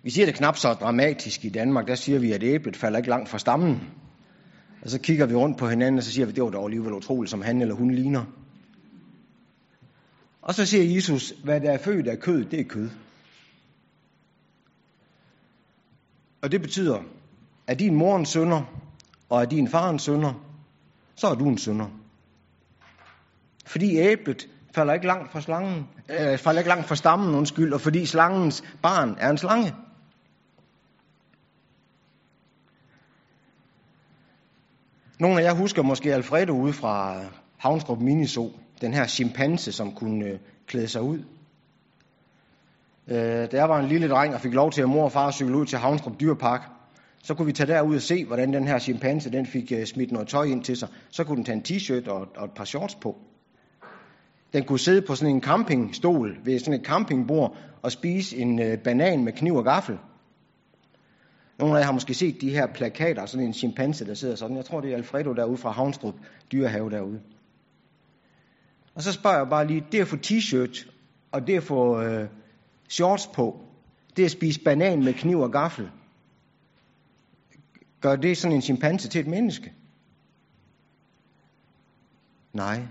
Vi 0.03 0.11
siger 0.11 0.27
det 0.27 0.35
knap 0.35 0.57
så 0.57 0.73
dramatisk 0.73 1.45
i 1.45 1.49
Danmark. 1.49 1.87
Der 1.87 1.95
siger 1.95 2.19
vi, 2.19 2.33
at 2.33 2.43
æblet 2.43 2.77
falder 2.77 2.99
ikke 2.99 3.11
langt 3.11 3.29
fra 3.29 3.39
stammen. 3.39 3.81
Og 4.83 4.91
så 4.91 5.01
kigger 5.01 5.27
vi 5.27 5.35
rundt 5.35 5.59
på 5.59 5.69
hinanden, 5.69 5.99
og 5.99 6.05
så 6.05 6.13
siger 6.13 6.27
vi, 6.27 6.33
det 6.33 6.45
var 6.45 6.51
dog 6.51 6.65
alligevel 6.65 6.93
utroligt, 6.93 7.31
som 7.31 7.43
han 7.43 7.63
eller 7.63 7.75
hun 7.75 7.91
ligner. 7.91 8.25
Og 10.43 10.55
så 10.55 10.67
siger 10.67 10.95
Jesus, 10.95 11.33
hvad 11.45 11.61
der 11.61 11.71
er 11.71 11.79
født 11.79 12.09
af 12.09 12.21
kød, 12.21 12.45
det 12.45 12.61
er 12.61 12.65
kød. 12.65 12.91
Og 16.43 16.53
det 16.53 16.61
betyder, 16.63 17.03
at 17.67 17.79
din 17.79 17.95
mor 17.95 18.17
en 18.17 18.27
sønder, 18.27 18.63
og 19.29 19.43
at 19.43 19.51
din 19.51 19.69
far 19.69 19.91
en 19.91 19.99
sønder, 19.99 20.33
så 21.17 21.27
er 21.27 21.35
du 21.35 21.49
en 21.49 21.59
sønder. 21.59 21.87
Fordi 23.67 23.97
æblet 23.97 24.49
falder 24.75 24.95
ikke 24.95 25.07
langt 25.07 25.33
fra 25.33 25.41
slangen, 25.41 25.89
øh, 26.09 26.39
falder 26.39 26.61
ikke 26.61 26.69
langt 26.69 26.87
fra 26.87 26.95
stammen, 26.95 27.35
undskyld, 27.35 27.73
og 27.73 27.81
fordi 27.81 28.07
slangens 28.07 28.65
barn 28.83 29.17
er 29.19 29.31
en 29.31 29.39
slange. 29.39 29.75
Nogle 35.21 35.41
af 35.41 35.45
jer 35.45 35.55
husker 35.55 35.83
måske 35.83 36.15
Alfredo 36.15 36.53
ude 36.53 36.73
fra 36.73 37.21
Havnstrup 37.57 37.99
Miniso, 37.99 38.59
den 38.81 38.95
her 38.95 39.07
chimpanse, 39.07 39.73
som 39.73 39.93
kunne 39.93 40.25
øh, 40.25 40.39
klæde 40.67 40.89
sig 40.89 41.03
ud. 41.03 41.25
Øh, 43.09 43.17
da 43.17 43.57
jeg 43.57 43.69
var 43.69 43.81
en 43.81 43.89
lille 43.89 44.09
dreng 44.09 44.35
og 44.35 44.41
fik 44.41 44.55
lov 44.55 44.73
til 44.73 44.83
at 44.83 44.89
mor 44.89 45.05
og 45.05 45.13
far 45.13 45.31
cykle 45.31 45.57
ud 45.57 45.67
til 45.67 45.79
Havnstrup 45.79 46.21
Dyrepark, 46.21 46.63
så 47.23 47.35
kunne 47.35 47.47
vi 47.47 47.53
tage 47.53 47.73
derud 47.73 47.97
og 47.97 48.03
se, 48.03 48.25
hvordan 48.25 48.53
den 48.53 48.67
her 48.67 48.79
chimpanse 48.79 49.33
den 49.33 49.47
fik 49.47 49.73
øh, 49.73 49.87
smidt 49.87 50.13
noget 50.13 50.29
tøj 50.29 50.45
ind 50.45 50.65
til 50.65 50.77
sig. 50.77 50.89
Så 51.11 51.25
kunne 51.25 51.37
den 51.37 51.45
tage 51.45 51.57
en 51.57 51.65
t-shirt 51.69 52.11
og, 52.11 52.29
og 52.37 52.45
et 52.45 52.51
par 52.51 52.65
shorts 52.65 52.95
på. 52.95 53.19
Den 54.53 54.65
kunne 54.65 54.79
sidde 54.79 55.03
på 55.03 55.15
sådan 55.15 55.35
en 55.35 55.43
campingstol 55.43 56.39
ved 56.45 56.59
sådan 56.59 56.81
et 56.81 56.87
campingbord 56.87 57.57
og 57.83 57.93
spise 57.93 58.37
en 58.37 58.59
øh, 58.59 58.79
banan 58.79 59.25
med 59.25 59.33
kniv 59.33 59.55
og 59.55 59.65
gaffel. 59.65 59.99
Nogle 61.59 61.75
af 61.75 61.79
jer 61.79 61.85
har 61.85 61.93
måske 61.93 62.15
set 62.15 62.41
de 62.41 62.51
her 62.51 62.67
plakater, 62.67 63.27
sådan 63.27 63.47
en 63.47 63.55
chimpanse, 63.55 64.07
der 64.07 64.15
sidder 64.15 64.35
sådan. 64.35 64.57
Jeg 64.57 64.65
tror, 64.65 64.81
det 64.81 64.93
er 64.93 64.97
Alfredo 64.97 65.33
derude 65.33 65.57
fra 65.57 65.71
Havnstrup 65.71 66.15
dyrehave 66.53 66.91
derude. 66.91 67.21
Og 68.95 69.03
så 69.03 69.13
spørger 69.13 69.39
jeg 69.39 69.49
bare 69.49 69.67
lige, 69.67 69.85
det 69.93 70.01
at 70.01 70.09
få 70.09 70.17
t-shirt, 70.17 70.91
og 71.33 71.47
det 71.47 71.57
at 71.57 71.63
få 71.63 72.03
øh, 72.03 72.29
shorts 72.91 73.27
på, 73.27 73.65
det 74.17 74.25
at 74.25 74.31
spise 74.31 74.61
banan 74.61 75.05
med 75.05 75.15
kniv 75.15 75.39
og 75.39 75.53
gaffel, 75.53 75.91
gør 78.01 78.17
det 78.17 78.39
sådan 78.39 78.57
en 78.57 78.63
chimpanse 78.63 79.09
til 79.09 79.21
et 79.21 79.27
menneske? 79.27 79.73
Nej, 82.53 82.87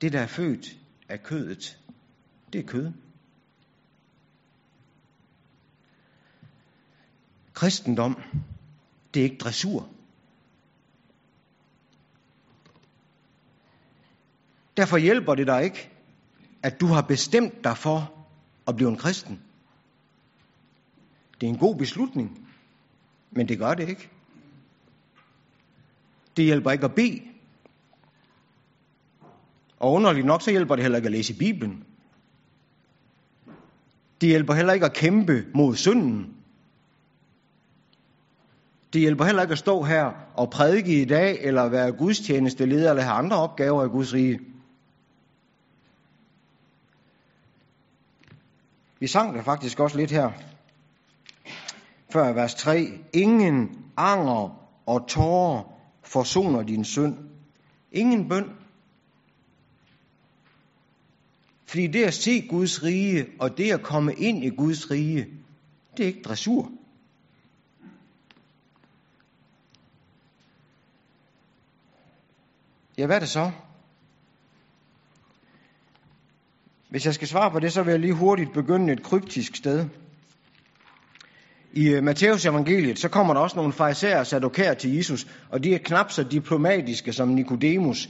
det 0.00 0.12
der 0.12 0.20
er 0.20 0.26
født 0.26 0.76
af 1.08 1.22
kødet, 1.22 1.78
det 2.52 2.58
er 2.58 2.66
kød. 2.66 2.92
Kristendom, 7.54 8.22
det 9.14 9.20
er 9.20 9.24
ikke 9.24 9.38
dressur. 9.38 9.88
Derfor 14.76 14.96
hjælper 14.96 15.34
det 15.34 15.46
dig 15.46 15.64
ikke, 15.64 15.90
at 16.62 16.80
du 16.80 16.86
har 16.86 17.02
bestemt 17.02 17.64
dig 17.64 17.76
for 17.76 18.19
at 18.70 18.76
blive 18.76 18.90
en 18.90 18.96
kristen. 18.96 19.40
Det 21.40 21.46
er 21.46 21.50
en 21.50 21.58
god 21.58 21.76
beslutning, 21.76 22.48
men 23.30 23.48
det 23.48 23.58
gør 23.58 23.74
det 23.74 23.88
ikke. 23.88 24.08
Det 26.36 26.44
hjælper 26.44 26.70
ikke 26.70 26.84
at 26.84 26.94
bede. 26.94 27.22
Og 29.78 29.92
underligt 29.92 30.26
nok, 30.26 30.42
så 30.42 30.50
hjælper 30.50 30.76
det 30.76 30.82
heller 30.82 30.98
ikke 30.98 31.06
at 31.06 31.12
læse 31.12 31.34
Bibelen. 31.34 31.84
Det 34.20 34.28
hjælper 34.28 34.54
heller 34.54 34.72
ikke 34.72 34.86
at 34.86 34.92
kæmpe 34.92 35.46
mod 35.54 35.76
synden. 35.76 36.34
Det 38.92 39.00
hjælper 39.00 39.24
heller 39.24 39.42
ikke 39.42 39.52
at 39.52 39.58
stå 39.58 39.82
her 39.82 40.12
og 40.34 40.50
prædike 40.50 41.02
i 41.02 41.04
dag, 41.04 41.38
eller 41.40 41.68
være 41.68 41.92
gudstjenesteleder, 41.92 42.90
eller 42.90 43.02
have 43.02 43.14
andre 43.14 43.36
opgaver 43.36 43.84
i 43.84 43.88
Guds 43.88 44.14
rige. 44.14 44.40
Vi 49.00 49.06
sang 49.06 49.34
det 49.34 49.44
faktisk 49.44 49.80
også 49.80 49.96
lidt 49.96 50.10
her, 50.10 50.32
før 52.12 52.32
vers 52.32 52.54
3. 52.54 52.98
Ingen 53.12 53.84
anger 53.96 54.68
og 54.86 55.08
tårer 55.08 55.62
forsoner 56.02 56.62
din 56.62 56.84
synd. 56.84 57.16
Ingen 57.92 58.28
bøn. 58.28 58.50
Fordi 61.64 61.86
det 61.86 62.04
at 62.04 62.14
se 62.14 62.48
Guds 62.48 62.82
rige, 62.82 63.26
og 63.40 63.58
det 63.58 63.72
at 63.72 63.82
komme 63.82 64.14
ind 64.14 64.44
i 64.44 64.48
Guds 64.48 64.90
rige, 64.90 65.26
det 65.96 66.02
er 66.02 66.06
ikke 66.06 66.22
dressur. 66.22 66.72
Ja, 72.98 73.06
hvad 73.06 73.16
er 73.16 73.20
det 73.20 73.28
så? 73.28 73.52
Hvis 76.90 77.06
jeg 77.06 77.14
skal 77.14 77.28
svare 77.28 77.50
på 77.50 77.60
det, 77.60 77.72
så 77.72 77.82
vil 77.82 77.90
jeg 77.90 78.00
lige 78.00 78.12
hurtigt 78.12 78.52
begynde 78.52 78.92
et 78.92 79.02
kryptisk 79.02 79.56
sted. 79.56 79.86
I 81.72 81.88
øh, 81.88 82.02
Matteus 82.04 82.46
evangeliet, 82.46 82.98
så 82.98 83.08
kommer 83.08 83.34
der 83.34 83.40
også 83.40 83.56
nogle 83.56 83.72
farisæer 83.72 84.18
og 84.18 84.26
sadokærer 84.26 84.74
til 84.74 84.96
Jesus, 84.96 85.26
og 85.50 85.64
de 85.64 85.74
er 85.74 85.78
knap 85.78 86.10
så 86.10 86.22
diplomatiske 86.22 87.12
som 87.12 87.28
Nikodemus. 87.28 88.08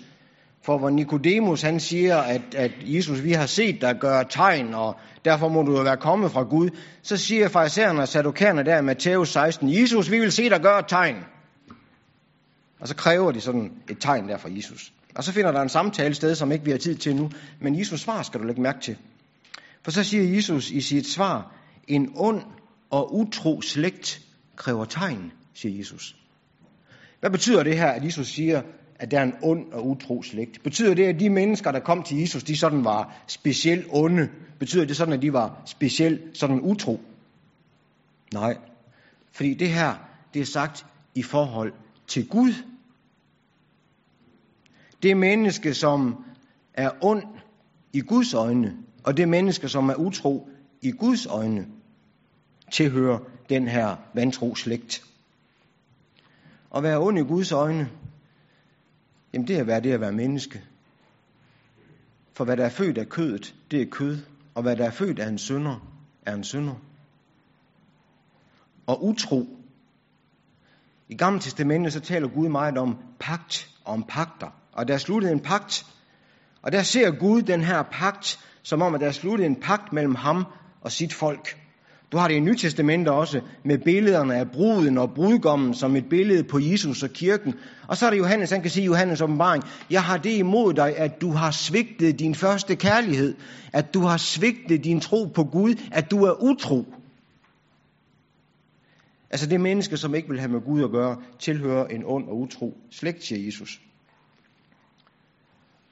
For 0.62 0.78
hvor 0.78 0.90
Nikodemus 0.90 1.62
han 1.62 1.80
siger, 1.80 2.16
at, 2.16 2.54
at 2.56 2.72
Jesus, 2.82 3.25
vi 3.25 3.32
har 3.32 3.46
set 3.46 3.80
dig 3.80 3.96
gøre 4.00 4.25
tegn, 4.30 4.75
og 4.75 4.96
derfor 5.25 5.49
må 5.49 5.62
du 5.62 5.76
jo 5.76 5.82
være 5.82 5.96
kommet 5.96 6.30
fra 6.30 6.42
Gud, 6.42 6.70
så 7.02 7.16
siger 7.16 7.49
farisæerne 7.49 8.02
og 8.02 8.08
sadokærerne 8.08 8.64
der 8.64 8.78
i 8.78 8.82
Matteus 8.82 9.32
16, 9.32 9.75
Jesus, 9.75 10.10
vi 10.10 10.18
vil 10.18 10.32
se 10.32 10.50
dig 10.50 10.60
gøre 10.60 10.82
tegn. 10.88 11.16
Og 12.80 12.88
så 12.88 12.96
kræver 12.96 13.32
de 13.32 13.40
sådan 13.40 13.72
et 13.90 13.99
tegn 14.00 14.28
der 14.28 14.38
fra 14.38 14.49
Jesus. 14.52 14.92
Og 15.14 15.25
så 15.25 15.33
finder 15.33 15.52
der 15.52 15.62
en 15.62 15.69
samtale 15.69 16.14
sted, 16.14 16.35
som 16.35 16.52
ikke 16.52 16.64
vi 16.64 16.71
har 16.71 16.79
tid 16.79 16.95
til 16.95 17.17
nu. 17.17 17.31
Men 17.61 17.79
Jesus 17.79 18.00
svar 18.00 18.23
skal 18.23 18.40
du 18.40 18.47
lægge 18.47 18.62
mærke 18.62 18.81
til. 18.81 18.97
For 19.83 19.90
så 19.90 20.05
siger 20.05 20.35
Jesus 20.35 20.71
i 20.71 20.81
sit 20.81 21.07
svar, 21.07 21.55
en 21.88 22.12
ond 22.14 22.43
og 22.90 23.14
utro 23.14 23.61
slægt 23.61 24.21
kræver 24.57 24.85
tegn, 24.85 25.33
siger 25.55 25.79
Jesus. 25.79 26.17
Hvad 27.21 27.31
betyder 27.31 27.62
det 27.62 27.76
her, 27.76 27.87
at 27.87 28.05
Jesus 28.05 28.29
siger, 28.29 28.62
at 28.97 29.11
der 29.11 29.19
er 29.19 29.23
en 29.23 29.35
ond 29.43 29.73
og 29.73 29.87
utro 29.87 30.23
slægt? 30.23 30.62
Betyder 30.62 30.95
det, 30.95 31.05
at 31.05 31.21
de 31.21 31.31
mennesker, 31.31 31.73
der 31.73 31.81
kom 31.81 32.02
til 32.02 32.19
Jesus, 32.19 32.43
de 32.43 32.57
sådan 32.57 32.85
var 32.85 33.23
specielt 33.26 33.87
onde? 33.90 34.29
Betyder 34.59 34.85
det 34.85 34.97
sådan, 34.97 35.14
at 35.14 35.23
de 35.23 35.33
var 35.33 35.62
specielt 35.67 36.38
sådan 36.38 36.61
utro? 36.61 37.00
Nej, 38.35 38.57
fordi 39.33 39.55
det 39.55 39.69
her, 39.69 39.95
det 40.35 40.43
er 40.43 40.47
sagt 40.47 40.87
i 41.14 41.23
forhold 41.23 41.73
til 42.07 42.29
Gud. 42.29 42.52
Det 45.02 45.16
menneske, 45.16 45.75
som 45.75 46.25
er 46.75 46.90
ond 47.00 47.23
i 47.92 48.00
Guds 48.00 48.35
øjne, 48.35 48.76
og 49.04 49.16
det 49.16 49.28
menneske, 49.28 49.69
som 49.69 49.88
er 49.88 49.95
utro 49.95 50.50
i 50.83 50.90
Guds 50.90 51.26
øjne, 51.26 51.66
tilhører 52.73 53.19
den 53.49 53.69
her 53.69 53.97
vantro 54.14 54.54
slægt. 54.54 55.04
At 56.76 56.83
være 56.83 56.99
ond 56.99 57.19
i 57.19 57.23
Guds 57.23 57.52
øjne, 57.52 57.90
jamen 59.33 59.49
det 59.49 59.57
er 59.57 59.61
at 59.61 59.66
være 59.66 59.80
det 59.80 59.92
at 59.92 60.00
være 60.00 60.12
menneske. 60.12 60.62
For 62.33 62.45
hvad 62.45 62.57
der 62.57 62.64
er 62.64 62.71
født 62.71 62.99
af 62.99 63.09
kødet, 63.09 63.54
det 63.71 63.83
er 63.83 63.87
kød. 63.90 64.19
Og 64.54 64.62
hvad 64.62 64.76
der 64.76 64.87
er 64.87 64.90
født 64.90 65.19
af 65.19 65.28
en 65.28 65.38
synder, 65.38 65.76
er 66.26 66.35
en 66.35 66.45
synder. 66.45 66.75
Og 68.87 69.04
utro. 69.04 69.47
I 71.09 71.16
Gamle 71.16 71.40
Testamentet 71.40 71.92
så 71.92 72.00
taler 72.00 72.28
Gud 72.28 72.49
meget 72.49 72.78
om 72.78 72.99
pagt 73.21 73.71
og 73.85 73.92
om 73.92 74.04
pagter. 74.09 74.60
Og 74.80 74.88
der 74.88 74.94
er 74.94 74.99
sluttet 74.99 75.32
en 75.32 75.40
pagt. 75.40 75.87
Og 76.62 76.72
der 76.72 76.82
ser 76.82 77.10
Gud 77.10 77.42
den 77.42 77.60
her 77.60 77.82
pagt, 77.82 78.38
som 78.62 78.82
om 78.82 78.94
at 78.94 79.00
der 79.00 79.06
er 79.06 79.12
sluttet 79.12 79.46
en 79.46 79.56
pagt 79.56 79.92
mellem 79.92 80.14
ham 80.14 80.44
og 80.80 80.92
sit 80.92 81.14
folk. 81.14 81.56
Du 82.12 82.16
har 82.16 82.28
det 82.28 82.34
i 82.34 82.40
Nytestamentet 82.40 83.14
også 83.14 83.40
med 83.64 83.78
billederne 83.78 84.37
af 84.37 84.50
bruden 84.50 84.99
og 84.99 85.14
brudgommen 85.14 85.75
som 85.75 85.96
et 85.96 86.08
billede 86.10 86.44
på 86.44 86.58
Jesus 86.58 87.02
og 87.02 87.10
kirken. 87.10 87.54
Og 87.88 87.96
så 87.96 88.06
er 88.06 88.10
det 88.10 88.18
Johannes, 88.18 88.50
han 88.50 88.62
kan 88.62 88.70
sige 88.70 88.82
i 88.82 88.87
Johannes 88.87 89.20
åbenbaring, 89.20 89.64
jeg 89.90 90.02
har 90.02 90.16
det 90.16 90.32
imod 90.32 90.75
dig, 90.75 90.96
at 90.96 91.20
du 91.20 91.30
har 91.30 91.50
svigtet 91.50 92.18
din 92.18 92.34
første 92.34 92.76
kærlighed, 92.76 93.34
at 93.72 93.94
du 93.94 94.00
har 94.00 94.16
svigtet 94.16 94.84
din 94.84 95.00
tro 95.00 95.25
på 95.25 95.44
Gud, 95.44 95.75
at 95.92 96.10
du 96.10 96.25
er 96.25 96.42
utro. 96.42 96.94
Altså 99.30 99.46
det 99.46 99.60
menneske, 99.60 99.96
som 99.96 100.14
ikke 100.14 100.28
vil 100.28 100.40
have 100.40 100.52
med 100.52 100.60
Gud 100.60 100.84
at 100.84 100.90
gøre, 100.90 101.16
tilhører 101.38 101.87
en 101.87 102.02
ond 102.06 102.28
og 102.28 102.40
utro 102.40 102.78
slægt, 102.90 103.25
siger 103.25 103.44
Jesus. 103.44 103.80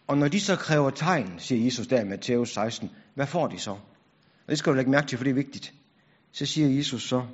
Og 0.09 0.19
når 0.19 0.29
de 0.29 0.41
så 0.41 0.57
kræver 0.57 0.91
tegn, 0.91 1.39
siger 1.39 1.65
Jesus 1.65 1.87
der 1.87 2.01
i 2.01 2.05
Matthæus 2.05 2.53
16, 2.53 2.91
hvad 3.15 3.27
får 3.27 3.47
de 3.47 3.59
så? 3.59 3.71
Og 3.71 4.49
det 4.49 4.59
skal 4.59 4.73
du 4.73 4.77
lægge 4.77 4.91
mærke 4.91 5.07
til, 5.07 5.19
for 5.19 5.25
det 5.25 5.31
er 5.31 5.35
vigtigt. 5.35 5.75
Så 6.33 6.47
siger 6.47 6.69
Jesus 6.69 7.09
så, 7.09 7.27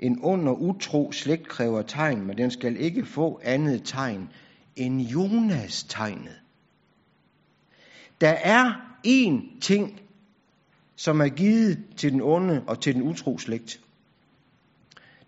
en 0.00 0.18
ond 0.22 0.48
og 0.48 0.62
utro 0.62 1.12
slægt 1.12 1.48
kræver 1.48 1.82
tegn, 1.82 2.26
men 2.26 2.38
den 2.38 2.50
skal 2.50 2.76
ikke 2.76 3.06
få 3.06 3.40
andet 3.42 3.82
tegn 3.84 4.28
end 4.76 5.00
Jonas-tegnet. 5.00 6.40
Der 8.20 8.28
er 8.28 8.72
én 9.06 9.60
ting, 9.60 10.00
som 10.96 11.20
er 11.20 11.28
givet 11.28 11.78
til 11.96 12.12
den 12.12 12.20
onde 12.20 12.64
og 12.66 12.80
til 12.80 12.94
den 12.94 13.02
utro 13.02 13.38
slægt. 13.38 13.80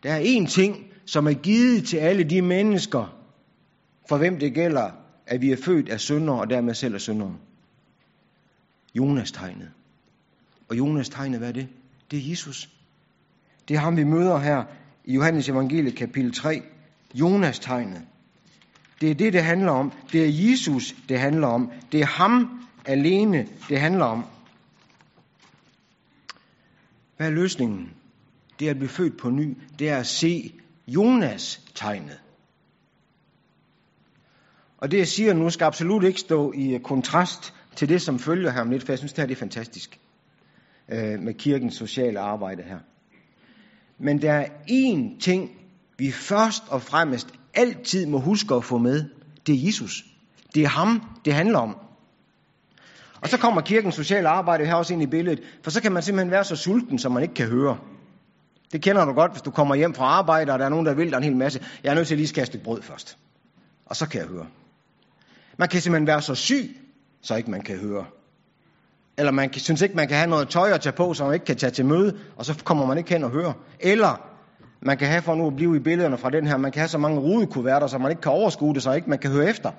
Der 0.02 0.12
er 0.12 0.20
én 0.20 0.46
ting, 0.46 0.86
som 1.06 1.26
er 1.26 1.32
givet 1.32 1.86
til 1.86 1.96
alle 1.96 2.24
de 2.24 2.42
mennesker, 2.42 3.16
for 4.08 4.16
hvem 4.18 4.38
det 4.38 4.54
gælder, 4.54 4.99
at 5.30 5.40
vi 5.40 5.52
er 5.52 5.56
født 5.56 5.88
af 5.88 6.00
syndere 6.00 6.40
og 6.40 6.50
dermed 6.50 6.74
selv 6.74 6.94
er 6.94 6.98
syndere. 6.98 7.36
Jonas-tegnet. 8.94 9.70
Og 10.68 10.78
Jonas-tegnet, 10.78 11.38
hvad 11.38 11.48
er 11.48 11.52
det? 11.52 11.68
Det 12.10 12.18
er 12.18 12.30
Jesus. 12.30 12.68
Det 13.68 13.76
er 13.76 13.80
ham, 13.80 13.96
vi 13.96 14.04
møder 14.04 14.38
her 14.38 14.64
i 15.04 15.14
Johannes 15.14 15.48
Evangeliet 15.48 15.96
kapitel 15.96 16.32
3. 16.32 16.62
Jonas-tegnet. 17.14 18.02
Det 19.00 19.10
er 19.10 19.14
det, 19.14 19.32
det 19.32 19.42
handler 19.44 19.72
om. 19.72 19.92
Det 20.12 20.24
er 20.24 20.50
Jesus, 20.50 20.94
det 21.08 21.20
handler 21.20 21.46
om. 21.46 21.72
Det 21.92 22.00
er 22.00 22.06
ham 22.06 22.66
alene, 22.84 23.48
det 23.68 23.80
handler 23.80 24.04
om. 24.04 24.24
Hvad 27.16 27.26
er 27.26 27.30
løsningen? 27.30 27.90
Det 28.58 28.66
er 28.66 28.70
at 28.70 28.76
blive 28.76 28.88
født 28.88 29.16
på 29.16 29.30
ny. 29.30 29.58
Det 29.78 29.88
er 29.88 29.96
at 29.96 30.06
se 30.06 30.52
Jonas-tegnet. 30.86 32.20
Og 34.80 34.90
det, 34.90 34.98
jeg 34.98 35.08
siger 35.08 35.34
nu, 35.34 35.50
skal 35.50 35.64
absolut 35.64 36.04
ikke 36.04 36.20
stå 36.20 36.52
i 36.52 36.74
øh, 36.74 36.80
kontrast 36.80 37.54
til 37.76 37.88
det, 37.88 38.02
som 38.02 38.18
følger 38.18 38.50
her 38.50 38.60
om 38.60 38.70
lidt, 38.70 38.82
for 38.82 38.92
jeg 38.92 38.98
synes, 38.98 39.12
det 39.12 39.22
her 39.22 39.26
det 39.26 39.34
er 39.34 39.38
fantastisk 39.38 40.00
øh, 40.88 41.20
med 41.20 41.34
kirkens 41.34 41.74
sociale 41.74 42.20
arbejde 42.20 42.62
her. 42.62 42.78
Men 43.98 44.22
der 44.22 44.32
er 44.32 44.46
én 44.70 45.20
ting, 45.20 45.50
vi 45.98 46.10
først 46.10 46.62
og 46.68 46.82
fremmest 46.82 47.28
altid 47.54 48.06
må 48.06 48.18
huske 48.18 48.54
at 48.54 48.64
få 48.64 48.78
med. 48.78 49.04
Det 49.46 49.54
er 49.54 49.66
Jesus. 49.66 50.04
Det 50.54 50.62
er 50.62 50.68
ham, 50.68 51.02
det 51.24 51.34
handler 51.34 51.58
om. 51.58 51.76
Og 53.20 53.28
så 53.28 53.38
kommer 53.38 53.60
kirkens 53.60 53.94
sociale 53.94 54.28
arbejde 54.28 54.66
her 54.66 54.74
også 54.74 54.92
ind 54.92 55.02
i 55.02 55.06
billedet, 55.06 55.42
for 55.62 55.70
så 55.70 55.82
kan 55.82 55.92
man 55.92 56.02
simpelthen 56.02 56.30
være 56.30 56.44
så 56.44 56.56
sulten, 56.56 56.98
som 56.98 57.12
man 57.12 57.22
ikke 57.22 57.34
kan 57.34 57.46
høre. 57.46 57.78
Det 58.72 58.82
kender 58.82 59.04
du 59.04 59.12
godt, 59.12 59.32
hvis 59.32 59.42
du 59.42 59.50
kommer 59.50 59.74
hjem 59.74 59.94
fra 59.94 60.04
arbejde, 60.04 60.52
og 60.52 60.58
der 60.58 60.64
er 60.64 60.68
nogen, 60.68 60.86
der 60.86 60.94
vil 60.94 61.10
dig 61.10 61.16
en 61.16 61.24
hel 61.24 61.36
masse. 61.36 61.64
Jeg 61.84 61.90
er 61.90 61.94
nødt 61.94 62.06
til 62.06 62.14
at 62.14 62.18
lige 62.18 62.34
kaste 62.34 62.58
et 62.58 62.64
brød 62.64 62.82
først. 62.82 63.18
Og 63.86 63.96
så 63.96 64.08
kan 64.08 64.20
jeg 64.20 64.28
høre. 64.28 64.46
Man 65.60 65.68
kan 65.68 65.80
simpelthen 65.80 66.06
være 66.06 66.22
så 66.22 66.34
syg, 66.34 66.76
så 67.22 67.36
ikke 67.36 67.50
man 67.50 67.60
kan 67.60 67.78
høre. 67.78 68.04
Eller 69.18 69.32
man 69.32 69.52
synes 69.52 69.82
ikke, 69.82 69.96
man 69.96 70.08
kan 70.08 70.16
have 70.16 70.30
noget 70.30 70.48
tøj 70.48 70.70
at 70.70 70.80
tage 70.80 70.92
på, 70.92 71.14
så 71.14 71.24
man 71.24 71.34
ikke 71.34 71.46
kan 71.46 71.56
tage 71.56 71.70
til 71.70 71.86
møde, 71.86 72.18
og 72.36 72.44
så 72.44 72.54
kommer 72.64 72.86
man 72.86 72.98
ikke 72.98 73.10
hen 73.10 73.24
og 73.24 73.30
høre. 73.30 73.54
Eller 73.80 74.30
man 74.80 74.98
kan 74.98 75.08
have, 75.08 75.22
for 75.22 75.34
nu 75.34 75.46
at 75.46 75.56
blive 75.56 75.76
i 75.76 75.78
billederne 75.78 76.18
fra 76.18 76.30
den 76.30 76.46
her, 76.46 76.56
man 76.56 76.72
kan 76.72 76.80
have 76.80 76.88
så 76.88 76.98
mange 76.98 77.20
rudekuverter, 77.20 77.86
så 77.86 77.98
man 77.98 78.10
ikke 78.10 78.22
kan 78.22 78.32
overskue 78.32 78.74
det, 78.74 78.82
så 78.82 78.92
ikke 78.92 79.10
man 79.10 79.18
kan 79.18 79.30
høre 79.30 79.48
efter. 79.48 79.70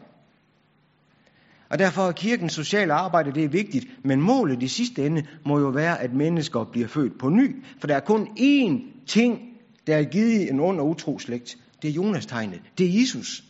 Og 1.70 1.80
derfor 1.80 2.02
er 2.08 2.12
kirkens 2.12 2.54
sociale 2.54 2.94
arbejde, 2.94 3.32
det 3.32 3.44
er 3.44 3.50
vigtigt, 3.50 3.86
men 4.04 4.22
målet 4.22 4.64
i 4.64 4.68
sidste 4.68 5.06
ende 5.06 5.26
må 5.46 5.60
jo 5.60 5.68
være, 5.68 6.02
at 6.02 6.14
mennesker 6.14 6.64
bliver 6.64 6.88
født 6.88 7.20
på 7.20 7.30
ny. 7.30 7.66
For 7.80 7.88
der 7.88 7.96
er 7.96 8.00
kun 8.00 8.28
én 8.40 9.06
ting, 9.08 9.40
der 9.88 9.96
er 9.96 10.04
givet 10.04 10.50
en 10.50 10.60
ond 10.60 10.80
og 10.80 10.90
utro 10.90 11.20
slægt. 11.20 11.58
Det 11.82 11.90
er 11.90 11.94
Jonas-tegnet. 11.94 12.62
Det 12.78 12.86
er 12.86 13.00
Jesus. 13.02 13.44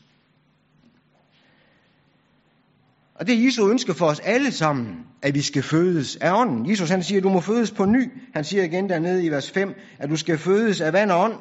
Og 3.22 3.28
det 3.28 3.36
er 3.36 3.46
Jesu 3.46 3.70
ønske 3.70 3.94
for 3.94 4.06
os 4.06 4.20
alle 4.20 4.52
sammen, 4.52 5.06
at 5.22 5.36
vi 5.36 5.42
skal 5.42 5.64
fødes 5.64 6.16
af 6.16 6.34
ånden. 6.34 6.70
Jesus 6.70 6.90
han 6.90 7.04
siger, 7.04 7.20
at 7.20 7.24
du 7.24 7.30
må 7.30 7.40
fødes 7.40 7.72
på 7.72 7.86
ny. 7.86 8.12
Han 8.34 8.44
siger 8.44 8.64
igen 8.64 8.90
dernede 8.90 9.26
i 9.26 9.30
vers 9.30 9.52
5, 9.52 9.74
at 10.00 10.10
du 10.10 10.16
skal 10.16 10.38
fødes 10.38 10.82
af 10.82 10.94
vand 10.94 11.12
og 11.12 11.24
ånd, 11.24 11.34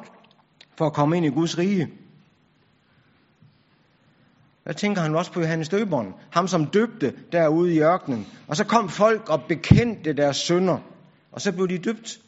for 0.77 0.85
at 0.85 0.93
komme 0.93 1.17
ind 1.17 1.25
i 1.25 1.29
Guds 1.29 1.57
rige. 1.57 1.89
Der 4.65 4.73
tænker 4.73 5.01
han 5.01 5.15
også 5.15 5.31
på 5.31 5.39
Johannes 5.39 5.69
døberen, 5.69 6.13
ham 6.31 6.47
som 6.47 6.65
døbte 6.65 7.13
derude 7.31 7.75
i 7.75 7.79
ørkenen. 7.79 8.27
Og 8.47 8.55
så 8.55 8.63
kom 8.63 8.89
folk 8.89 9.29
og 9.29 9.43
bekendte 9.47 10.13
deres 10.13 10.37
sønder, 10.37 10.77
og 11.31 11.41
så 11.41 11.51
blev 11.51 11.67
de 11.67 11.77
døbt. 11.77 12.19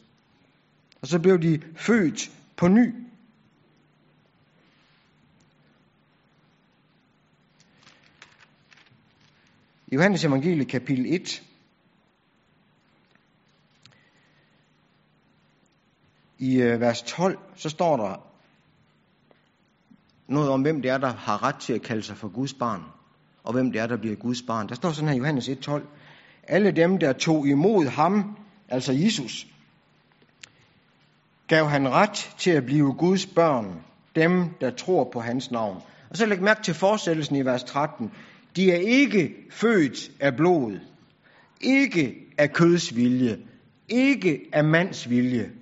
Og 1.02 1.08
så 1.08 1.18
blev 1.18 1.42
de 1.42 1.60
født 1.76 2.30
på 2.56 2.68
ny. 2.68 2.94
Johannes 9.94 10.24
evangelie 10.24 10.64
kapitel 10.64 11.06
1, 11.08 11.42
i 16.38 16.56
øh, 16.56 16.80
vers 16.80 17.02
12, 17.02 17.38
så 17.56 17.70
står 17.70 17.96
der 17.96 18.26
noget 20.26 20.50
om, 20.50 20.62
hvem 20.62 20.82
det 20.82 20.90
er, 20.90 20.98
der 20.98 21.12
har 21.12 21.42
ret 21.42 21.56
til 21.56 21.72
at 21.72 21.82
kalde 21.82 22.02
sig 22.02 22.16
for 22.16 22.28
Guds 22.28 22.54
barn, 22.54 22.82
og 23.44 23.52
hvem 23.52 23.72
det 23.72 23.80
er, 23.80 23.86
der 23.86 23.96
bliver 23.96 24.16
Guds 24.16 24.42
barn. 24.42 24.68
Der 24.68 24.74
står 24.74 24.92
sådan 24.92 25.08
her 25.08 25.14
i 25.14 25.18
Johannes 25.18 25.48
1.12. 25.48 25.82
Alle 26.42 26.70
dem, 26.70 26.98
der 26.98 27.12
tog 27.12 27.46
imod 27.46 27.86
ham, 27.86 28.36
altså 28.68 28.92
Jesus, 28.92 29.46
gav 31.46 31.66
han 31.66 31.88
ret 31.88 32.34
til 32.38 32.50
at 32.50 32.64
blive 32.64 32.94
Guds 32.94 33.26
børn, 33.26 33.82
dem, 34.16 34.48
der 34.60 34.70
tror 34.70 35.10
på 35.12 35.20
hans 35.20 35.50
navn. 35.50 35.82
Og 36.10 36.16
så 36.16 36.26
læg 36.26 36.42
mærke 36.42 36.62
til 36.62 36.74
fortsættelsen 36.74 37.36
i 37.36 37.44
vers 37.44 37.64
13. 37.64 38.12
De 38.56 38.72
er 38.72 38.76
ikke 38.76 39.34
født 39.50 40.10
af 40.20 40.36
blod, 40.36 40.78
ikke 41.60 42.14
af 42.38 42.52
køds 42.52 42.96
vilje, 42.96 43.38
ikke 43.88 44.48
af 44.52 44.64
mands 44.64 45.10
vilje, 45.10 45.52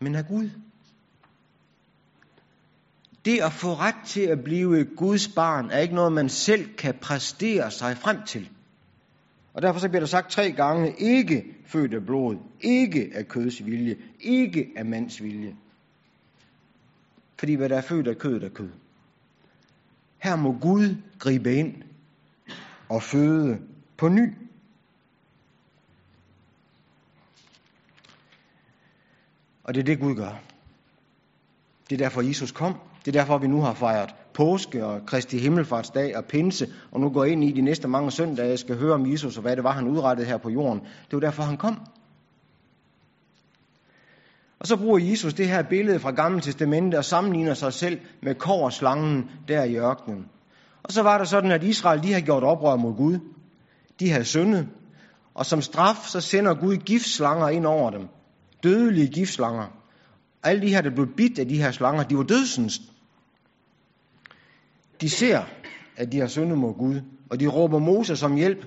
men 0.00 0.14
af 0.14 0.26
Gud. 0.26 0.50
Det 3.24 3.40
at 3.40 3.52
få 3.52 3.74
ret 3.74 4.06
til 4.06 4.20
at 4.20 4.44
blive 4.44 4.84
Guds 4.84 5.28
barn 5.28 5.70
er 5.70 5.78
ikke 5.78 5.94
noget, 5.94 6.12
man 6.12 6.28
selv 6.28 6.74
kan 6.74 6.94
præstere 7.02 7.70
sig 7.70 7.96
frem 7.96 8.16
til. 8.26 8.50
Og 9.54 9.62
derfor 9.62 9.80
så 9.80 9.88
bliver 9.88 10.00
der 10.00 10.06
sagt 10.06 10.30
tre 10.30 10.52
gange, 10.52 10.94
ikke 10.98 11.44
født 11.66 11.94
af 11.94 12.06
blod, 12.06 12.36
ikke 12.60 13.10
af 13.14 13.28
køds 13.28 13.66
vilje, 13.66 13.96
ikke 14.20 14.68
af 14.76 14.84
mands 14.84 15.22
vilje. 15.22 15.56
Fordi 17.38 17.54
hvad 17.54 17.68
der 17.68 17.76
er 17.76 17.82
født 17.82 18.08
af 18.08 18.18
kød, 18.18 18.42
er 18.42 18.48
kød. 18.48 18.70
Her 20.26 20.36
må 20.36 20.52
Gud 20.60 20.96
gribe 21.18 21.54
ind 21.54 21.74
og 22.88 23.02
føde 23.02 23.58
på 23.96 24.08
ny. 24.08 24.34
Og 29.64 29.74
det 29.74 29.80
er 29.80 29.84
det, 29.84 30.00
Gud 30.00 30.14
gør. 30.14 30.40
Det 31.90 32.00
er 32.00 32.04
derfor, 32.04 32.20
Jesus 32.20 32.52
kom. 32.52 32.74
Det 33.04 33.16
er 33.16 33.20
derfor, 33.20 33.38
vi 33.38 33.46
nu 33.46 33.60
har 33.60 33.74
fejret 33.74 34.14
påske 34.34 34.86
og 34.86 35.06
Kristi 35.06 35.38
Himmelfartsdag 35.38 36.16
og 36.16 36.24
pinse, 36.24 36.66
og 36.92 37.00
nu 37.00 37.10
går 37.10 37.24
ind 37.24 37.44
i 37.44 37.52
de 37.52 37.60
næste 37.60 37.88
mange 37.88 38.10
søndage, 38.10 38.48
jeg 38.48 38.58
skal 38.58 38.78
høre 38.78 38.94
om 38.94 39.12
Jesus 39.12 39.36
og 39.36 39.42
hvad 39.42 39.56
det 39.56 39.64
var, 39.64 39.72
han 39.72 39.88
udrettede 39.88 40.28
her 40.28 40.36
på 40.36 40.50
jorden. 40.50 40.80
Det 40.80 41.12
var 41.12 41.20
derfor, 41.20 41.42
han 41.42 41.56
kom. 41.56 41.86
Og 44.60 44.66
så 44.66 44.76
bruger 44.76 44.98
Jesus 44.98 45.34
det 45.34 45.48
her 45.48 45.62
billede 45.62 46.00
fra 46.00 46.10
Gamle 46.10 46.40
Testamente 46.40 46.98
og 46.98 47.04
sammenligner 47.04 47.54
sig 47.54 47.72
selv 47.72 48.00
med 48.22 48.34
korslangen 48.34 49.30
der 49.48 49.64
i 49.64 49.76
ørkenen. 49.76 50.26
Og 50.82 50.92
så 50.92 51.02
var 51.02 51.18
det 51.18 51.28
sådan, 51.28 51.50
at 51.50 51.64
Israel 51.64 52.02
de 52.02 52.08
havde 52.12 52.24
gjort 52.24 52.44
oprør 52.44 52.76
mod 52.76 52.96
Gud. 52.96 53.18
De 54.00 54.10
havde 54.10 54.24
syndet. 54.24 54.68
Og 55.34 55.46
som 55.46 55.62
straf, 55.62 55.96
så 56.06 56.20
sender 56.20 56.54
Gud 56.54 56.76
giftslanger 56.76 57.48
ind 57.48 57.66
over 57.66 57.90
dem. 57.90 58.08
Dødelige 58.62 59.08
giftslanger. 59.08 59.66
Alle 60.42 60.62
de 60.62 60.74
her, 60.74 60.80
der 60.80 60.90
blev 60.90 61.06
bidt 61.16 61.38
af 61.38 61.48
de 61.48 61.62
her 61.62 61.70
slanger, 61.70 62.02
de 62.02 62.16
var 62.16 62.22
dødsens. 62.22 62.80
De 65.00 65.10
ser, 65.10 65.42
at 65.96 66.12
de 66.12 66.18
har 66.18 66.26
syndet 66.26 66.58
mod 66.58 66.74
Gud, 66.74 67.00
og 67.30 67.40
de 67.40 67.46
råber 67.46 67.78
Moses 67.78 68.22
om 68.22 68.34
hjælp. 68.34 68.66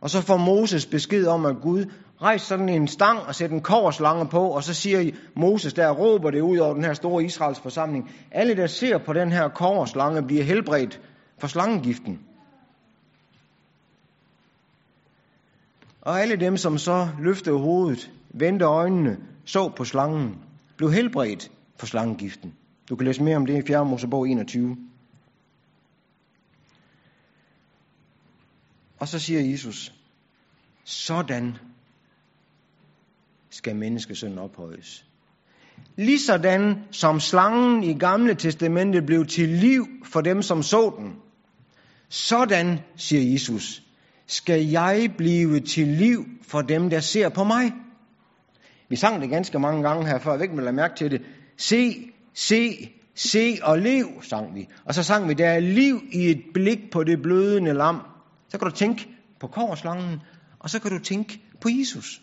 Og 0.00 0.10
så 0.10 0.20
får 0.20 0.36
Moses 0.36 0.86
besked 0.86 1.26
om, 1.26 1.46
at 1.46 1.56
Gud 1.62 1.84
rejser 2.22 2.46
sådan 2.46 2.68
en 2.68 2.88
stang 2.88 3.20
og 3.20 3.34
sætter 3.34 3.56
en 3.56 3.62
korslange 3.62 4.28
på, 4.28 4.48
og 4.48 4.64
så 4.64 4.74
siger 4.74 5.10
Moses, 5.34 5.74
der 5.74 5.90
råber 5.90 6.30
det 6.30 6.40
ud 6.40 6.58
over 6.58 6.74
den 6.74 6.84
her 6.84 6.94
store 6.94 7.24
Israels 7.24 7.60
forsamling. 7.60 8.10
Alle, 8.30 8.56
der 8.56 8.66
ser 8.66 8.98
på 8.98 9.12
den 9.12 9.32
her 9.32 9.48
korslange, 9.48 10.22
bliver 10.22 10.44
helbredt 10.44 11.00
for 11.38 11.46
slangegiften. 11.46 12.20
Og 16.02 16.20
alle 16.20 16.36
dem, 16.36 16.56
som 16.56 16.78
så 16.78 17.08
løftede 17.20 17.58
hovedet, 17.58 18.10
vendte 18.28 18.64
øjnene, 18.64 19.16
så 19.44 19.68
på 19.68 19.84
slangen, 19.84 20.38
blev 20.76 20.92
helbredt 20.92 21.50
for 21.76 21.86
slangegiften. 21.86 22.54
Du 22.88 22.96
kan 22.96 23.06
læse 23.06 23.22
mere 23.22 23.36
om 23.36 23.46
det 23.46 23.64
i 23.64 23.66
4. 23.66 23.84
Mosebog 23.84 24.28
21. 24.28 24.76
Og 29.00 29.08
så 29.08 29.18
siger 29.18 29.40
Jesus, 29.40 29.92
sådan 30.84 31.58
skal 33.58 33.76
menneskesønnen 33.76 34.38
ophøjes. 34.38 35.04
Ligesådan 35.96 36.78
som 36.90 37.20
slangen 37.20 37.84
i 37.84 37.98
gamle 37.98 38.34
testamentet 38.34 39.06
blev 39.06 39.26
til 39.26 39.48
liv 39.48 39.86
for 40.04 40.20
dem, 40.20 40.42
som 40.42 40.62
så 40.62 40.94
den. 40.98 41.12
Sådan, 42.08 42.78
siger 42.96 43.32
Jesus, 43.32 43.82
skal 44.26 44.66
jeg 44.66 45.14
blive 45.18 45.60
til 45.60 45.86
liv 45.88 46.24
for 46.42 46.62
dem, 46.62 46.90
der 46.90 47.00
ser 47.00 47.28
på 47.28 47.44
mig. 47.44 47.72
Vi 48.88 48.96
sang 48.96 49.22
det 49.22 49.30
ganske 49.30 49.58
mange 49.58 49.82
gange 49.82 50.06
her 50.06 50.18
før, 50.18 50.32
jeg 50.32 50.42
ikke, 50.42 50.54
man 50.54 50.74
mærke 50.74 50.96
til 50.96 51.10
det. 51.10 51.22
Se, 51.56 52.10
se, 52.34 52.90
se 53.14 53.58
og 53.62 53.78
lev, 53.78 54.22
sang 54.22 54.54
vi. 54.54 54.68
Og 54.84 54.94
så 54.94 55.02
sang 55.02 55.28
vi, 55.28 55.34
der 55.34 55.48
er 55.48 55.60
liv 55.60 56.00
i 56.12 56.30
et 56.30 56.42
blik 56.54 56.90
på 56.92 57.04
det 57.04 57.22
blødende 57.22 57.74
lam. 57.74 58.00
Så 58.48 58.58
kan 58.58 58.68
du 58.68 58.74
tænke 58.74 59.08
på 59.40 59.46
korslangen, 59.46 60.20
og 60.58 60.70
så 60.70 60.80
kan 60.80 60.90
du 60.90 60.98
tænke 60.98 61.40
på 61.60 61.68
Jesus. 61.68 62.22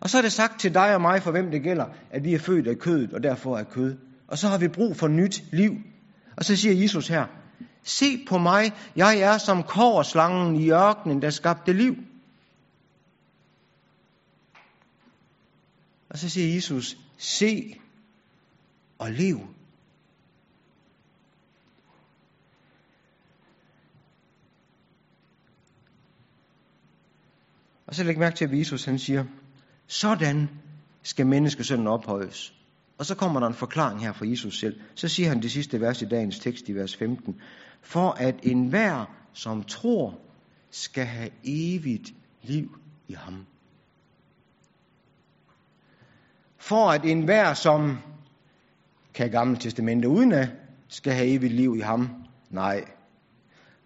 Og 0.00 0.10
så 0.10 0.18
er 0.18 0.22
det 0.22 0.32
sagt 0.32 0.60
til 0.60 0.74
dig 0.74 0.94
og 0.94 1.00
mig, 1.00 1.22
for 1.22 1.30
hvem 1.30 1.50
det 1.50 1.62
gælder, 1.62 1.86
at 2.10 2.24
vi 2.24 2.34
er 2.34 2.38
født 2.38 2.66
af 2.66 2.78
kødet, 2.78 3.12
og 3.12 3.22
derfor 3.22 3.58
er 3.58 3.64
kød. 3.64 3.96
Og 4.28 4.38
så 4.38 4.48
har 4.48 4.58
vi 4.58 4.68
brug 4.68 4.96
for 4.96 5.08
nyt 5.08 5.42
liv. 5.52 5.72
Og 6.36 6.44
så 6.44 6.56
siger 6.56 6.82
Jesus 6.82 7.08
her, 7.08 7.26
se 7.82 8.24
på 8.28 8.38
mig, 8.38 8.72
jeg 8.96 9.18
er 9.20 9.38
som 9.38 9.62
korslangen 9.62 10.56
i 10.56 10.70
ørkenen, 10.70 11.22
der 11.22 11.30
skabte 11.30 11.72
liv. 11.72 11.96
Og 16.10 16.18
så 16.18 16.28
siger 16.28 16.54
Jesus, 16.54 16.96
se 17.18 17.80
og 18.98 19.10
lev. 19.10 19.38
Og 27.86 27.94
så 27.94 28.04
læg 28.04 28.18
mærke 28.18 28.36
til, 28.36 28.44
at 28.44 28.58
Jesus 28.58 28.84
han 28.84 28.98
siger, 28.98 29.24
sådan 29.88 30.48
skal 31.02 31.26
menneskesønnen 31.26 31.86
ophøjes. 31.86 32.54
Og 32.98 33.06
så 33.06 33.14
kommer 33.14 33.40
der 33.40 33.46
en 33.46 33.54
forklaring 33.54 34.00
her 34.00 34.12
fra 34.12 34.26
Jesus 34.26 34.60
selv. 34.60 34.80
Så 34.94 35.08
siger 35.08 35.28
han 35.28 35.42
det 35.42 35.50
sidste 35.50 35.80
vers 35.80 36.02
i 36.02 36.04
dagens 36.04 36.38
tekst 36.38 36.68
i 36.68 36.72
vers 36.72 36.96
15. 36.96 37.40
For 37.82 38.10
at 38.10 38.34
enhver, 38.42 39.04
som 39.32 39.62
tror, 39.62 40.18
skal 40.70 41.04
have 41.04 41.30
evigt 41.44 42.12
liv 42.42 42.78
i 43.08 43.12
ham. 43.12 43.46
For 46.56 46.90
at 46.90 47.04
enhver, 47.04 47.54
som 47.54 47.98
kan 49.14 49.30
gamle 49.30 49.56
testamente 49.56 50.08
uden 50.08 50.32
af, 50.32 50.48
skal 50.88 51.12
have 51.12 51.26
evigt 51.26 51.52
liv 51.52 51.76
i 51.76 51.80
ham. 51.80 52.10
Nej. 52.50 52.84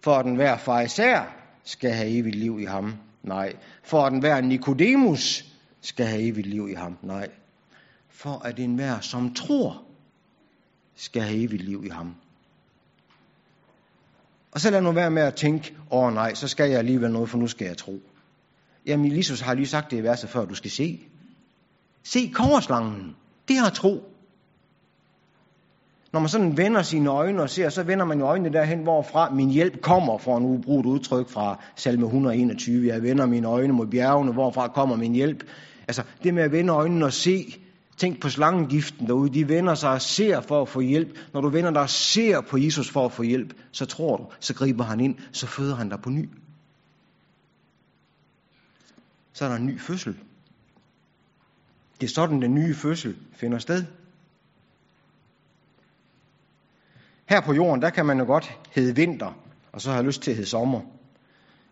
For 0.00 0.14
at 0.14 0.26
enhver 0.26 0.80
Især 0.80 1.36
skal 1.64 1.90
have 1.90 2.08
evigt 2.08 2.36
liv 2.36 2.60
i 2.60 2.64
ham. 2.64 2.94
Nej. 3.22 3.56
For 3.82 4.02
at 4.02 4.12
enhver 4.12 4.40
Nikodemus 4.40 5.51
skal 5.82 6.06
have 6.06 6.22
evigt 6.22 6.46
liv 6.46 6.68
i 6.70 6.74
ham. 6.74 6.98
Nej. 7.02 7.28
For 8.08 8.42
at 8.44 8.58
enhver, 8.58 9.00
som 9.00 9.34
tror, 9.34 9.82
skal 10.94 11.22
have 11.22 11.36
evigt 11.36 11.62
liv 11.62 11.82
i 11.86 11.88
ham. 11.88 12.14
Og 14.52 14.60
så 14.60 14.70
lad 14.70 14.80
nu 14.80 14.92
være 14.92 15.10
med 15.10 15.22
at 15.22 15.34
tænke, 15.34 15.76
åh 15.90 16.04
oh, 16.04 16.14
nej, 16.14 16.34
så 16.34 16.48
skal 16.48 16.70
jeg 16.70 16.78
alligevel 16.78 17.10
noget, 17.10 17.28
for 17.28 17.38
nu 17.38 17.46
skal 17.46 17.66
jeg 17.66 17.76
tro. 17.76 18.00
Jamen, 18.86 19.16
Jesus 19.16 19.40
har 19.40 19.54
lige 19.54 19.66
sagt 19.66 19.90
det 19.90 19.96
i 19.96 20.02
verset 20.02 20.30
før, 20.30 20.44
du 20.44 20.54
skal 20.54 20.70
se. 20.70 21.00
Se 22.02 22.32
korslangen. 22.34 23.16
Det 23.48 23.56
er 23.56 23.70
tro. 23.70 24.12
Når 26.12 26.20
man 26.20 26.28
sådan 26.28 26.56
vender 26.56 26.82
sine 26.82 27.10
øjne 27.10 27.42
og 27.42 27.50
ser, 27.50 27.68
så 27.68 27.82
vender 27.82 28.04
man 28.04 28.18
jo 28.18 28.26
øjnene 28.26 28.52
derhen, 28.52 28.82
hvorfra 28.82 29.30
min 29.30 29.50
hjælp 29.50 29.80
kommer, 29.80 30.18
for 30.18 30.36
en 30.36 30.44
ubrudt 30.44 30.86
udtryk 30.86 31.28
fra 31.28 31.60
salme 31.76 32.06
121. 32.06 32.86
Jeg 32.86 33.02
vender 33.02 33.26
mine 33.26 33.48
øjne 33.48 33.72
mod 33.72 33.86
bjergene, 33.86 34.32
hvorfra 34.32 34.68
kommer 34.68 34.96
min 34.96 35.12
hjælp. 35.12 35.44
Altså 35.88 36.02
det 36.22 36.34
med 36.34 36.42
at 36.42 36.52
vende 36.52 36.72
øjnene 36.72 37.04
og 37.04 37.12
se, 37.12 37.62
tænk 37.96 38.20
på 38.20 38.28
slangegiften 38.28 39.06
derude, 39.06 39.34
de 39.34 39.48
vender 39.48 39.74
sig 39.74 39.90
og 39.90 40.02
ser 40.02 40.40
for 40.40 40.62
at 40.62 40.68
få 40.68 40.80
hjælp. 40.80 41.18
Når 41.32 41.40
du 41.40 41.48
vender 41.48 41.70
dig 41.70 41.82
og 41.82 41.90
ser 41.90 42.40
på 42.40 42.58
Jesus 42.58 42.90
for 42.90 43.04
at 43.04 43.12
få 43.12 43.22
hjælp, 43.22 43.54
så 43.72 43.86
tror 43.86 44.16
du, 44.16 44.26
så 44.40 44.54
griber 44.54 44.84
han 44.84 45.00
ind, 45.00 45.18
så 45.32 45.46
føder 45.46 45.74
han 45.74 45.88
dig 45.88 46.00
på 46.02 46.10
ny. 46.10 46.28
Så 49.32 49.44
er 49.44 49.48
der 49.48 49.56
en 49.56 49.66
ny 49.66 49.80
fødsel. 49.80 50.16
Det 52.00 52.06
er 52.06 52.12
sådan, 52.12 52.42
den 52.42 52.54
nye 52.54 52.74
fødsel 52.74 53.16
finder 53.32 53.58
sted. 53.58 53.84
Her 57.28 57.40
på 57.40 57.52
jorden, 57.52 57.82
der 57.82 57.90
kan 57.90 58.06
man 58.06 58.18
jo 58.18 58.24
godt 58.24 58.58
hedde 58.70 58.96
vinter, 58.96 59.32
og 59.72 59.80
så 59.80 59.92
har 59.92 60.02
lyst 60.02 60.22
til 60.22 60.30
at 60.30 60.36
hedde 60.36 60.50
sommer. 60.50 60.80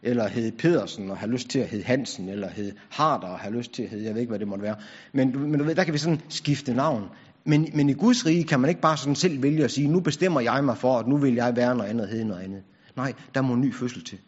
Eller 0.02 0.28
hedde 0.28 0.52
Pedersen 0.56 1.10
og 1.10 1.18
have 1.18 1.32
lyst 1.32 1.48
til 1.48 1.58
at 1.58 1.68
hedde 1.68 1.84
Hansen, 1.84 2.28
eller 2.28 2.50
hedde 2.50 2.72
Harder 2.90 3.28
og 3.28 3.38
have 3.38 3.56
lyst 3.56 3.72
til 3.72 3.82
at 3.82 3.88
hedde, 3.88 4.04
jeg 4.04 4.14
ved 4.14 4.20
ikke, 4.20 4.30
hvad 4.30 4.38
det 4.38 4.48
måtte 4.48 4.62
være. 4.62 4.76
Men, 5.12 5.50
men 5.50 5.58
du 5.58 5.64
ved, 5.64 5.74
der 5.74 5.84
kan 5.84 5.92
vi 5.92 5.98
sådan 5.98 6.20
skifte 6.28 6.74
navn. 6.74 7.08
Men, 7.44 7.68
men 7.74 7.90
i 7.90 7.92
Guds 7.92 8.26
rige 8.26 8.44
kan 8.44 8.60
man 8.60 8.68
ikke 8.68 8.80
bare 8.80 8.96
sådan 8.96 9.14
selv 9.14 9.42
vælge 9.42 9.64
at 9.64 9.70
sige, 9.70 9.88
nu 9.88 10.00
bestemmer 10.00 10.40
jeg 10.40 10.64
mig 10.64 10.78
for, 10.78 10.98
at 10.98 11.08
nu 11.08 11.16
vil 11.16 11.34
jeg 11.34 11.56
være 11.56 11.76
noget 11.76 11.90
andet 11.90 12.04
og 12.04 12.10
hedde 12.10 12.24
noget 12.24 12.42
andet. 12.42 12.62
Nej, 12.96 13.12
der 13.34 13.42
må 13.42 13.54
en 13.54 13.60
ny 13.60 13.74
fødsel 13.74 14.04
til. 14.04 14.18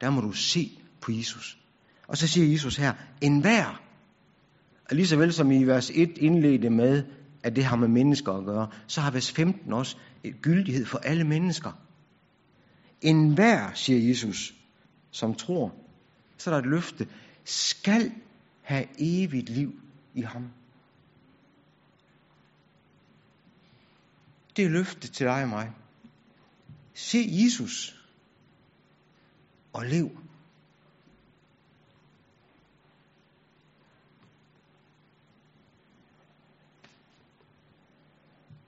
Der 0.00 0.10
må 0.10 0.20
du 0.20 0.32
se 0.32 0.78
på 1.00 1.12
Jesus. 1.12 1.58
Og 2.08 2.16
så 2.16 2.26
siger 2.26 2.52
Jesus 2.52 2.76
her, 2.76 2.92
en 3.20 3.40
hver, 3.40 3.82
lige 4.90 5.06
så 5.06 5.16
vel 5.16 5.32
som 5.32 5.50
i 5.50 5.64
vers 5.64 5.90
1 5.94 6.10
indledte 6.16 6.70
med, 6.70 7.02
at 7.44 7.56
det 7.56 7.64
har 7.64 7.76
med 7.76 7.88
mennesker 7.88 8.32
at 8.32 8.44
gøre, 8.44 8.68
så 8.86 9.00
har 9.00 9.10
vers 9.10 9.32
15 9.32 9.72
også 9.72 9.96
et 10.24 10.34
gyldighed 10.42 10.84
for 10.84 10.98
alle 10.98 11.24
mennesker. 11.24 11.70
En 13.00 13.34
hver, 13.34 13.70
siger 13.74 14.08
Jesus, 14.08 14.54
som 15.12 15.34
tror, 15.34 15.74
så 16.36 16.50
er 16.50 16.54
der 16.54 16.58
et 16.62 16.70
løfte, 16.70 17.08
skal 17.44 18.12
have 18.62 18.86
evigt 18.98 19.48
liv 19.48 19.80
i 20.14 20.22
ham. 20.22 20.50
Det 24.56 24.64
er 24.64 24.68
løfte 24.68 25.08
til 25.08 25.26
dig 25.26 25.42
og 25.42 25.48
mig. 25.48 25.72
Se 26.94 27.28
Jesus 27.30 28.02
og 29.72 29.86
lev. 29.86 30.10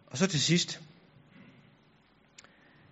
Og 0.06 0.18
så 0.18 0.26
til 0.26 0.40
sidst. 0.40 0.80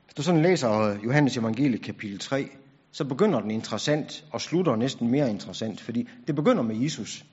Hvis 0.05 0.15
du 0.15 0.23
sådan 0.23 0.43
læser 0.43 1.01
Johannes 1.05 1.37
evangelie 1.37 1.79
kapitel 1.79 2.19
3, 2.19 2.51
så 2.93 3.05
begynder 3.05 3.41
den 3.41 3.51
interessant 3.51 4.25
og 4.31 4.41
slutter 4.41 4.77
næsten 4.77 5.11
mere 5.11 5.31
interessant, 5.31 5.81
fordi 5.81 6.09
det 6.27 6.35
begynder 6.35 6.63
med 6.63 6.77
Jesus. 6.77 7.25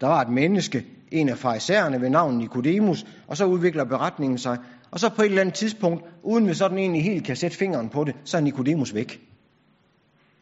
Der 0.00 0.06
var 0.06 0.20
et 0.20 0.28
menneske, 0.28 0.86
en 1.12 1.28
af 1.28 1.38
farisæerne 1.38 2.00
ved 2.00 2.10
navn 2.10 2.38
Nikodemus, 2.38 3.06
og 3.26 3.36
så 3.36 3.44
udvikler 3.44 3.84
beretningen 3.84 4.38
sig. 4.38 4.58
Og 4.90 5.00
så 5.00 5.08
på 5.08 5.22
et 5.22 5.26
eller 5.26 5.40
andet 5.40 5.54
tidspunkt, 5.54 6.04
uden 6.22 6.48
vi 6.48 6.54
sådan 6.54 6.78
egentlig 6.78 7.02
helt 7.02 7.24
kan 7.24 7.36
sætte 7.36 7.56
fingeren 7.56 7.88
på 7.88 8.04
det, 8.04 8.14
så 8.24 8.36
er 8.36 8.40
Nikodemus 8.40 8.94
væk. 8.94 9.20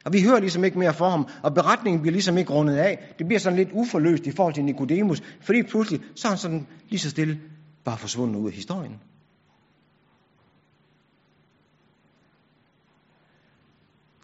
Og 0.04 0.12
vi 0.12 0.22
hører 0.22 0.40
ligesom 0.40 0.64
ikke 0.64 0.78
mere 0.78 0.94
for 0.94 1.08
ham, 1.10 1.26
og 1.42 1.54
beretningen 1.54 2.02
bliver 2.02 2.12
ligesom 2.12 2.38
ikke 2.38 2.52
rundet 2.52 2.76
af. 2.76 3.14
Det 3.18 3.26
bliver 3.26 3.40
sådan 3.40 3.56
lidt 3.58 3.68
uforløst 3.72 4.26
i 4.26 4.30
forhold 4.30 4.54
til 4.54 4.64
Nikodemus, 4.64 5.22
fordi 5.40 5.62
pludselig 5.62 6.00
så 6.14 6.28
er 6.28 6.30
han 6.30 6.38
sådan 6.38 6.66
lige 6.88 7.00
så 7.00 7.10
stille 7.10 7.40
bare 7.84 7.98
forsvundet 7.98 8.40
ud 8.40 8.46
af 8.46 8.52
historien. 8.52 9.00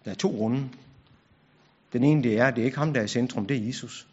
Der 0.05 0.11
er 0.11 0.15
to 0.15 0.29
grunde. 0.29 0.69
Den 1.93 2.05
ene 2.05 2.23
det 2.23 2.39
er, 2.39 2.47
at 2.47 2.57
det 2.57 2.63
er 2.63 2.67
ikke 2.67 2.79
ham, 2.79 2.93
der 2.93 3.01
er 3.01 3.05
i 3.05 3.09
centrum, 3.09 3.47
det 3.47 3.57
er 3.57 3.67
Jesus. 3.67 4.07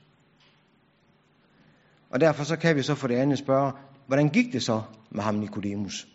Og 2.10 2.20
derfor 2.20 2.44
så 2.44 2.56
kan 2.56 2.76
vi 2.76 2.82
så 2.82 2.96
for 2.96 3.08
det 3.08 3.16
andet 3.16 3.38
spørge, 3.38 3.72
hvordan 4.08 4.30
gik 4.30 4.54
det 4.54 4.64
så 4.64 4.82
med 5.10 5.24
ham 5.24 5.36
Nikodemus? 5.36 6.08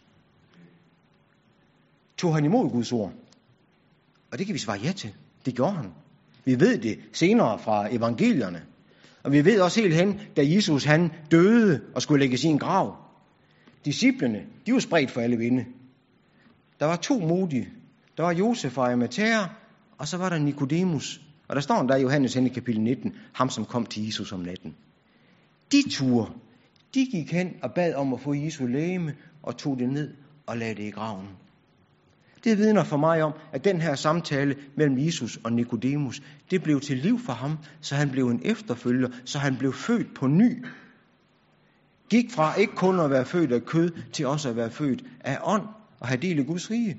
Tog 2.16 2.34
han 2.34 2.44
imod 2.44 2.70
Guds 2.70 2.92
ord? 2.92 3.12
Og 4.30 4.38
det 4.38 4.46
kan 4.46 4.54
vi 4.54 4.58
svare 4.58 4.78
ja 4.78 4.92
til. 4.92 5.14
Det 5.46 5.54
gjorde 5.54 5.72
han. 5.72 5.92
Vi 6.44 6.60
ved 6.60 6.78
det 6.78 7.00
senere 7.12 7.58
fra 7.58 7.94
evangelierne. 7.94 8.62
Og 9.22 9.32
vi 9.32 9.44
ved 9.44 9.60
også 9.60 9.80
helt 9.80 9.94
hen, 9.94 10.20
da 10.36 10.42
Jesus 10.44 10.84
han 10.84 11.12
døde 11.30 11.80
og 11.94 12.02
skulle 12.02 12.20
lægge 12.20 12.38
sin 12.38 12.58
grav. 12.58 12.96
Disciplene, 13.84 14.46
de 14.66 14.72
var 14.72 14.78
spredt 14.78 15.10
for 15.10 15.20
alle 15.20 15.36
vinde. 15.36 15.64
Der 16.80 16.86
var 16.86 16.96
to 16.96 17.18
modige. 17.18 17.68
Der 18.16 18.22
var 18.22 18.32
Josef 18.32 18.78
og 18.78 18.86
Arimathea, 18.86 19.46
og 19.98 20.08
så 20.08 20.16
var 20.16 20.28
der 20.28 20.38
Nikodemus. 20.38 21.20
Og 21.48 21.56
der 21.56 21.62
står 21.62 21.82
der 21.82 21.96
i 21.96 22.02
Johannes 22.02 22.34
hen 22.34 22.46
i 22.46 22.48
kapitel 22.48 22.80
19, 22.80 23.14
ham 23.32 23.50
som 23.50 23.64
kom 23.64 23.86
til 23.86 24.04
Jesus 24.04 24.32
om 24.32 24.40
natten. 24.40 24.74
De 25.72 25.90
ture, 25.90 26.30
de 26.94 27.06
gik 27.06 27.32
hen 27.32 27.56
og 27.62 27.72
bad 27.74 27.94
om 27.94 28.12
at 28.12 28.20
få 28.20 28.34
Jesu 28.34 28.66
lægeme 28.66 29.14
og 29.42 29.56
tog 29.56 29.78
det 29.78 29.88
ned 29.88 30.14
og 30.46 30.56
lagde 30.56 30.74
det 30.74 30.82
i 30.82 30.90
graven. 30.90 31.28
Det 32.44 32.58
vidner 32.58 32.84
for 32.84 32.96
mig 32.96 33.22
om, 33.22 33.32
at 33.52 33.64
den 33.64 33.80
her 33.80 33.94
samtale 33.94 34.56
mellem 34.76 34.98
Jesus 34.98 35.38
og 35.44 35.52
Nikodemus, 35.52 36.22
det 36.50 36.62
blev 36.62 36.80
til 36.80 36.98
liv 36.98 37.18
for 37.18 37.32
ham, 37.32 37.58
så 37.80 37.94
han 37.94 38.10
blev 38.10 38.28
en 38.28 38.40
efterfølger, 38.44 39.08
så 39.24 39.38
han 39.38 39.56
blev 39.56 39.72
født 39.72 40.14
på 40.14 40.26
ny. 40.26 40.66
Gik 42.10 42.30
fra 42.30 42.54
ikke 42.54 42.74
kun 42.74 43.00
at 43.00 43.10
være 43.10 43.24
født 43.24 43.52
af 43.52 43.64
kød, 43.64 43.90
til 44.12 44.26
også 44.26 44.48
at 44.48 44.56
være 44.56 44.70
født 44.70 45.04
af 45.20 45.38
ånd 45.44 45.62
og 46.00 46.08
have 46.08 46.20
del 46.20 46.38
i 46.38 46.42
Guds 46.42 46.70
rige. 46.70 46.96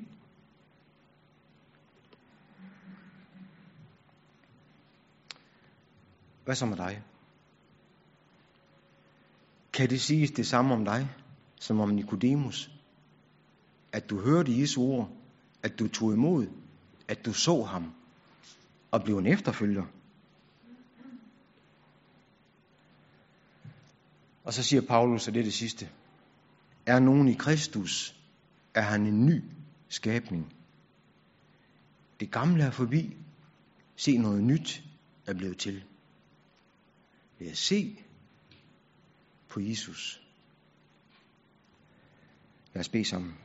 Hvad 6.44 6.56
så 6.56 6.66
med 6.66 6.78
dig? 6.78 7.04
Kan 9.74 9.90
det 9.90 10.02
siges 10.02 10.32
det 10.32 10.48
samme 10.48 10.74
om 10.74 10.86
dig, 10.86 11.10
som 11.60 11.80
om 11.80 11.90
Nikodemus? 11.90 12.72
At 13.92 14.10
du 14.10 14.22
hørte 14.22 14.60
Jesu 14.60 14.82
ord, 14.82 15.10
at 15.64 15.80
du 15.80 15.88
tog 15.88 16.14
imod, 16.14 16.48
at 17.08 17.26
du 17.26 17.34
så 17.34 17.64
ham 17.64 17.94
og 18.92 19.04
blev 19.04 19.18
en 19.18 19.28
efterfølger. 19.28 19.86
Og 24.44 24.54
så 24.54 24.64
siger 24.64 24.82
Paulus, 24.82 25.28
og 25.28 25.34
det 25.34 25.40
er 25.40 25.44
det 25.44 25.54
sidste, 25.54 25.90
er 26.86 27.00
nogen 27.00 27.28
i 27.28 27.34
Kristus, 27.34 28.16
er 28.74 28.82
han 28.82 29.06
en 29.06 29.26
ny 29.26 29.44
skabning. 29.90 30.54
Det 32.20 32.32
gamle 32.32 32.64
er 32.64 32.72
forbi, 32.72 33.18
se 33.96 34.18
noget 34.18 34.44
nyt 34.44 34.84
er 35.26 35.34
blevet 35.34 35.58
til. 35.58 35.84
Ved 37.44 37.52
at 37.52 37.58
se 37.58 38.04
på 39.48 39.60
Jesus. 39.60 40.22
Lad 42.74 42.80
os 42.80 42.90
bede 42.90 43.06
sammen. 43.06 43.43